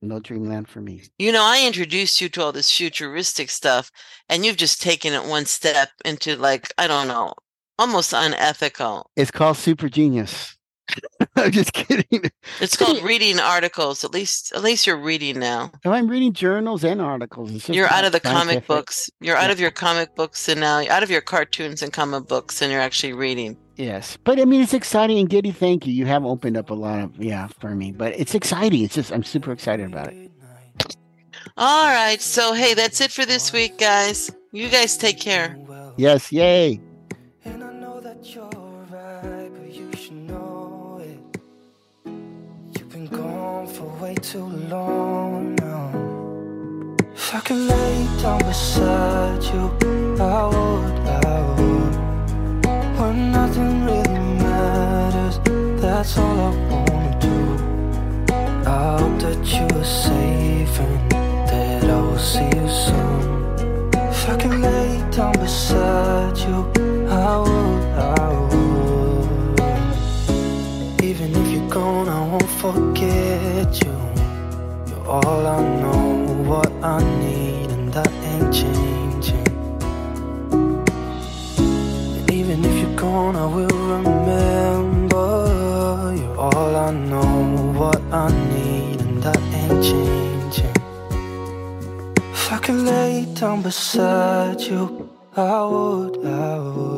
No 0.00 0.20
dreamland 0.20 0.68
for 0.68 0.80
me. 0.80 1.02
You 1.18 1.32
know, 1.32 1.42
I 1.44 1.66
introduced 1.66 2.20
you 2.20 2.28
to 2.30 2.42
all 2.42 2.52
this 2.52 2.70
futuristic 2.70 3.50
stuff, 3.50 3.90
and 4.28 4.46
you've 4.46 4.56
just 4.56 4.80
taken 4.80 5.12
it 5.12 5.24
one 5.24 5.44
step 5.44 5.90
into 6.04 6.36
like, 6.36 6.72
I 6.78 6.86
don't 6.86 7.08
know, 7.08 7.34
almost 7.78 8.12
unethical. 8.12 9.10
It's 9.16 9.30
called 9.30 9.56
Super 9.56 9.88
Genius. 9.88 10.54
I'm 11.36 11.50
just 11.52 11.74
kidding. 11.74 12.30
It's 12.60 12.76
called 12.76 13.02
reading 13.02 13.38
articles. 13.40 14.04
At 14.04 14.12
least, 14.12 14.52
at 14.54 14.62
least 14.62 14.86
you're 14.86 14.96
reading 14.96 15.38
now. 15.38 15.70
No, 15.84 15.92
I'm 15.92 16.08
reading 16.08 16.32
journals 16.32 16.82
and 16.82 17.00
articles. 17.02 17.68
You're 17.68 17.92
out 17.92 18.04
of 18.06 18.12
the 18.12 18.20
comic 18.20 18.66
books. 18.66 19.10
You're 19.20 19.36
out 19.36 19.46
Yeah. 19.46 19.52
of 19.52 19.60
your 19.60 19.70
comic 19.70 20.14
books, 20.14 20.48
and 20.48 20.60
now 20.60 20.78
you're 20.80 20.92
out 20.92 21.02
of 21.02 21.10
your 21.10 21.20
cartoons 21.20 21.82
and 21.82 21.92
comic 21.92 22.26
books, 22.26 22.62
and 22.62 22.72
you're 22.72 22.80
actually 22.80 23.12
reading. 23.12 23.56
Yes, 23.76 24.16
but 24.24 24.40
I 24.40 24.44
mean 24.46 24.60
it's 24.62 24.72
exciting 24.74 25.18
and 25.18 25.28
Giddy. 25.28 25.52
Thank 25.52 25.86
you. 25.86 25.92
You 25.92 26.06
have 26.06 26.24
opened 26.24 26.56
up 26.56 26.70
a 26.70 26.74
lot 26.74 27.00
of 27.00 27.22
yeah 27.22 27.48
for 27.60 27.74
me, 27.74 27.92
but 27.92 28.18
it's 28.18 28.34
exciting. 28.34 28.82
It's 28.82 28.94
just 28.94 29.12
I'm 29.12 29.22
super 29.22 29.52
excited 29.52 29.86
about 29.86 30.08
it. 30.12 30.30
All 31.56 31.86
right, 31.88 32.20
so 32.20 32.54
hey, 32.54 32.74
that's 32.74 33.00
it 33.00 33.12
for 33.12 33.24
this 33.26 33.52
week, 33.52 33.78
guys. 33.78 34.30
You 34.52 34.68
guys 34.68 34.96
take 34.96 35.20
care. 35.20 35.56
Yes, 35.96 36.32
yay. 36.32 36.80
Long 44.68 45.54
now. 45.54 45.90
If 47.14 47.34
I 47.34 47.40
could 47.40 47.56
lay 47.56 48.06
down 48.22 48.38
beside 48.40 49.42
you, 49.44 49.70
I 50.20 50.46
would, 50.52 50.94
I 51.08 51.40
would. 51.56 51.94
When 52.98 53.32
nothing 53.32 53.84
really 53.84 54.18
matters, 54.44 55.40
that's 55.80 56.18
all 56.18 56.38
I 56.38 56.50
wanna 56.70 57.18
do. 57.28 57.38
I 58.66 58.98
hope 58.98 59.18
that 59.24 59.40
you 59.54 59.66
are 59.80 59.84
safe 59.84 60.80
and 60.80 61.10
that 61.50 61.84
I 61.84 62.00
will 62.00 62.18
see 62.18 62.50
you 62.58 62.68
soon. 62.84 63.20
If 63.94 64.28
I 64.28 64.36
could 64.36 64.58
lay 64.60 65.02
down 65.10 65.32
beside 65.32 66.36
you, 66.46 66.56
I 67.08 67.38
would, 67.44 67.84
I 67.96 68.28
would. 68.50 69.60
Even 71.02 71.28
if 71.40 71.46
you're 71.52 71.70
gone, 71.70 72.08
I 72.08 72.20
won't 72.30 72.52
forget 72.64 73.70
you. 73.82 73.98
All 75.08 75.46
I 75.46 75.62
know, 75.80 76.26
what 76.50 76.70
I 76.84 77.02
need, 77.20 77.70
and 77.70 77.90
that 77.94 78.12
ain't 78.30 78.52
changing. 78.52 79.48
And 82.16 82.30
even 82.30 82.62
if 82.62 82.82
you're 82.82 82.94
gone, 82.94 83.34
I 83.34 83.46
will 83.46 83.78
remember. 83.96 85.26
You're 86.14 86.36
all 86.36 86.76
I 86.76 86.90
know, 86.90 87.72
what 87.80 88.02
I 88.12 88.28
need, 88.52 89.00
and 89.00 89.22
that 89.22 89.40
ain't 89.60 89.82
changing. 89.82 90.76
If 92.34 92.52
I 92.52 92.58
could 92.58 92.76
lay 92.76 93.24
down 93.32 93.62
beside 93.62 94.60
you, 94.60 95.08
I 95.34 95.64
would, 95.64 96.26
I 96.26 96.58
would. 96.58 96.97